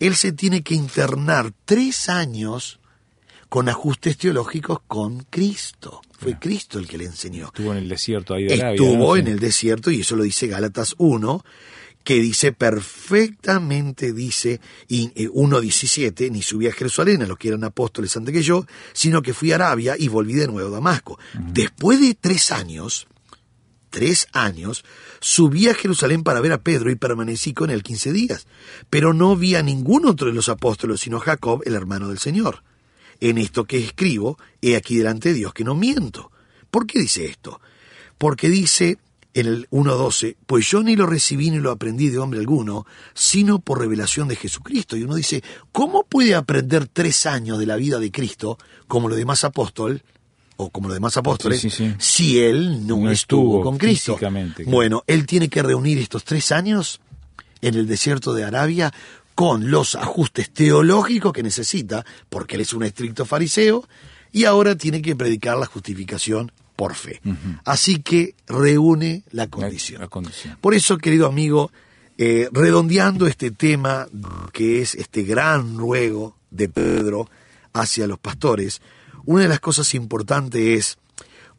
él 0.00 0.16
se 0.16 0.32
tiene 0.32 0.62
que 0.62 0.74
internar 0.74 1.52
tres 1.64 2.08
años 2.08 2.80
con 3.48 3.68
ajustes 3.68 4.18
teológicos 4.18 4.80
con 4.86 5.26
Cristo. 5.30 6.02
Fue 6.10 6.38
Cristo 6.38 6.78
el 6.78 6.88
que 6.88 6.98
le 6.98 7.04
enseñó. 7.04 7.46
Estuvo 7.46 7.72
en 7.72 7.78
el 7.78 7.88
desierto 7.88 8.34
ahí 8.34 8.44
de 8.44 8.54
Arabia. 8.54 8.74
Estuvo 8.74 9.14
¿no? 9.14 9.16
en 9.16 9.28
el 9.28 9.38
desierto 9.38 9.90
y 9.90 10.00
eso 10.00 10.16
lo 10.16 10.24
dice 10.24 10.46
Gálatas 10.48 10.94
1, 10.98 11.44
que 12.04 12.20
dice 12.20 12.52
perfectamente, 12.52 14.12
dice 14.12 14.60
y, 14.86 15.10
eh, 15.14 15.28
1.17, 15.30 16.30
ni 16.30 16.42
subí 16.42 16.68
a 16.68 16.72
Jerusalén 16.72 17.22
a 17.22 17.26
los 17.26 17.38
que 17.38 17.48
eran 17.48 17.64
apóstoles 17.64 18.14
antes 18.16 18.34
que 18.34 18.42
yo, 18.42 18.66
sino 18.92 19.22
que 19.22 19.32
fui 19.32 19.52
a 19.52 19.54
Arabia 19.56 19.96
y 19.98 20.08
volví 20.08 20.34
de 20.34 20.46
nuevo 20.46 20.68
a 20.68 20.72
Damasco. 20.72 21.18
Después 21.32 22.00
de 22.00 22.14
tres 22.14 22.52
años, 22.52 23.06
tres 23.88 24.28
años, 24.32 24.84
subí 25.18 25.68
a 25.68 25.74
Jerusalén 25.74 26.22
para 26.22 26.40
ver 26.40 26.52
a 26.52 26.62
Pedro 26.62 26.90
y 26.90 26.96
permanecí 26.96 27.54
con 27.54 27.70
él 27.70 27.82
15 27.82 28.12
días, 28.12 28.46
pero 28.90 29.14
no 29.14 29.34
vi 29.34 29.54
a 29.54 29.62
ningún 29.62 30.04
otro 30.04 30.28
de 30.28 30.34
los 30.34 30.50
apóstoles, 30.50 31.00
sino 31.00 31.16
a 31.16 31.20
Jacob, 31.20 31.62
el 31.64 31.74
hermano 31.74 32.08
del 32.08 32.18
Señor. 32.18 32.62
En 33.20 33.38
esto 33.38 33.64
que 33.64 33.78
escribo, 33.78 34.36
he 34.60 34.76
aquí 34.76 34.96
delante 34.98 35.30
de 35.30 35.36
Dios 35.36 35.54
que 35.54 35.64
no 35.64 35.74
miento. 35.74 36.30
¿Por 36.70 36.86
qué 36.86 36.98
dice 36.98 37.24
esto? 37.24 37.60
Porque 38.18 38.50
dice 38.50 38.98
en 39.34 39.46
el 39.46 39.68
1.12, 39.70 40.36
pues 40.46 40.70
yo 40.70 40.82
ni 40.82 40.94
lo 40.94 41.06
recibí 41.06 41.50
ni 41.50 41.58
lo 41.58 41.72
aprendí 41.72 42.08
de 42.08 42.18
hombre 42.18 42.38
alguno, 42.38 42.86
sino 43.14 43.58
por 43.58 43.80
revelación 43.80 44.28
de 44.28 44.36
Jesucristo. 44.36 44.96
Y 44.96 45.02
uno 45.02 45.16
dice, 45.16 45.42
¿cómo 45.72 46.04
puede 46.04 46.36
aprender 46.36 46.86
tres 46.86 47.26
años 47.26 47.58
de 47.58 47.66
la 47.66 47.76
vida 47.76 47.98
de 47.98 48.12
Cristo, 48.12 48.58
como 48.86 49.08
los 49.08 49.18
demás 49.18 49.42
apóstoles, 49.44 50.02
o 50.56 50.70
como 50.70 50.86
los 50.86 50.96
demás 50.96 51.16
apóstoles, 51.16 51.60
Sí, 51.60 51.68
sí, 51.68 51.90
sí. 51.90 51.94
si 51.98 52.40
él 52.40 52.86
no, 52.86 52.98
No 52.98 53.10
estuvo, 53.10 53.42
estuvo 53.56 53.62
con 53.62 53.76
Cristo? 53.76 54.16
Bueno, 54.66 55.02
él 55.08 55.26
tiene 55.26 55.48
que 55.48 55.62
reunir 55.64 55.98
estos 55.98 56.22
tres 56.22 56.52
años 56.52 57.00
en 57.60 57.74
el 57.74 57.88
desierto 57.88 58.34
de 58.34 58.44
Arabia 58.44 58.92
con 59.34 59.68
los 59.72 59.96
ajustes 59.96 60.50
teológicos 60.50 61.32
que 61.32 61.42
necesita, 61.42 62.06
porque 62.28 62.54
él 62.54 62.60
es 62.60 62.72
un 62.72 62.84
estricto 62.84 63.24
fariseo, 63.24 63.88
y 64.30 64.44
ahora 64.44 64.76
tiene 64.76 65.02
que 65.02 65.16
predicar 65.16 65.58
la 65.58 65.66
justificación 65.66 66.52
por 66.76 66.94
fe. 66.94 67.20
Así 67.64 68.02
que 68.02 68.34
reúne 68.46 69.22
la 69.30 69.44
La- 69.44 69.50
condición. 69.50 70.00
la 70.00 70.08
condición. 70.08 70.58
Por 70.60 70.74
eso, 70.74 70.98
querido 70.98 71.26
amigo, 71.26 71.70
eh, 72.18 72.48
redondeando 72.52 73.26
este 73.26 73.50
tema 73.50 74.08
que 74.52 74.80
es 74.82 74.94
este 74.94 75.22
gran 75.22 75.76
ruego 75.78 76.36
de 76.50 76.68
Pedro 76.68 77.28
hacia 77.72 78.06
los 78.06 78.18
pastores, 78.18 78.80
una 79.24 79.42
de 79.42 79.48
las 79.48 79.60
cosas 79.60 79.94
importantes 79.94 80.60
es 80.62 80.98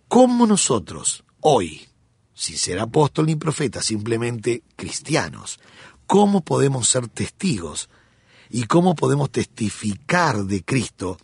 cómo 0.07 0.45
nosotros, 0.47 1.23
hoy, 1.41 1.87
sin 2.33 2.57
ser 2.57 2.79
apóstol 2.79 3.25
ni 3.25 3.35
profeta, 3.35 3.81
simplemente 3.81 4.63
cristianos, 4.75 5.59
cómo 6.07 6.41
podemos 6.41 6.87
ser 6.89 7.07
testigos 7.07 7.89
y 8.49 8.63
cómo 8.65 8.95
podemos 8.95 9.31
testificar 9.31 10.43
de 10.45 10.63
Cristo. 10.63 11.17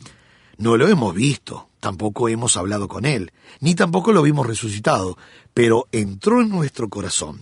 No 0.57 0.75
lo 0.77 0.87
hemos 0.87 1.13
visto, 1.13 1.69
tampoco 1.81 2.29
hemos 2.29 2.55
hablado 2.55 2.87
con 2.87 3.05
Él, 3.05 3.33
ni 3.59 3.75
tampoco 3.75 4.13
lo 4.13 4.21
vimos 4.21 4.47
resucitado, 4.47 5.17
pero 5.53 5.87
entró 5.91 6.41
en 6.41 6.47
nuestro 6.47 6.87
corazón, 6.87 7.41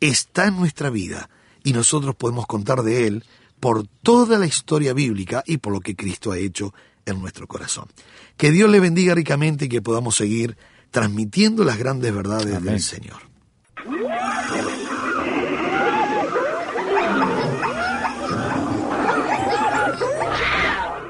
está 0.00 0.46
en 0.46 0.56
nuestra 0.56 0.88
vida 0.88 1.28
y 1.62 1.74
nosotros 1.74 2.14
podemos 2.14 2.46
contar 2.46 2.82
de 2.82 3.06
Él 3.06 3.24
por 3.60 3.86
toda 4.02 4.38
la 4.38 4.46
historia 4.46 4.94
bíblica 4.94 5.42
y 5.44 5.58
por 5.58 5.74
lo 5.74 5.80
que 5.80 5.96
Cristo 5.96 6.32
ha 6.32 6.38
hecho 6.38 6.72
en 7.04 7.20
nuestro 7.20 7.46
corazón. 7.46 7.88
Que 8.36 8.50
Dios 8.50 8.70
le 8.70 8.80
bendiga 8.80 9.14
ricamente 9.14 9.66
y 9.66 9.68
que 9.68 9.82
podamos 9.82 10.16
seguir 10.16 10.56
transmitiendo 10.90 11.64
las 11.64 11.78
grandes 11.78 12.14
verdades 12.14 12.54
Amén. 12.54 12.64
del 12.64 12.80
Señor. 12.80 13.26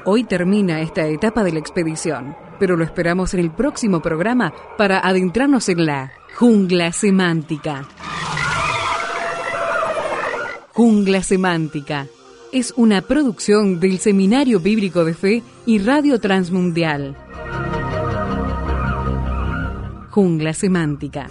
Hoy 0.09 0.23
termina 0.23 0.79
esta 0.79 1.05
etapa 1.05 1.43
de 1.43 1.51
la 1.51 1.59
expedición, 1.59 2.33
pero 2.59 2.75
lo 2.75 2.83
esperamos 2.83 3.33
en 3.33 3.39
el 3.39 3.51
próximo 3.51 4.01
programa 4.01 4.53
para 4.77 4.99
adentrarnos 4.99 5.69
en 5.69 5.85
la 5.85 6.11
jungla 6.35 6.91
semántica. 6.91 7.87
Jungla 10.73 11.23
semántica 11.23 12.07
es 12.51 12.73
una 12.77 13.01
producción 13.01 13.79
del 13.79 13.99
Seminario 13.99 14.59
Bíblico 14.59 15.03
de 15.03 15.13
Fe 15.13 15.43
y 15.65 15.79
Radio 15.79 16.19
Transmundial. 16.19 17.15
Jungla 20.11 20.53
semántica. 20.53 21.27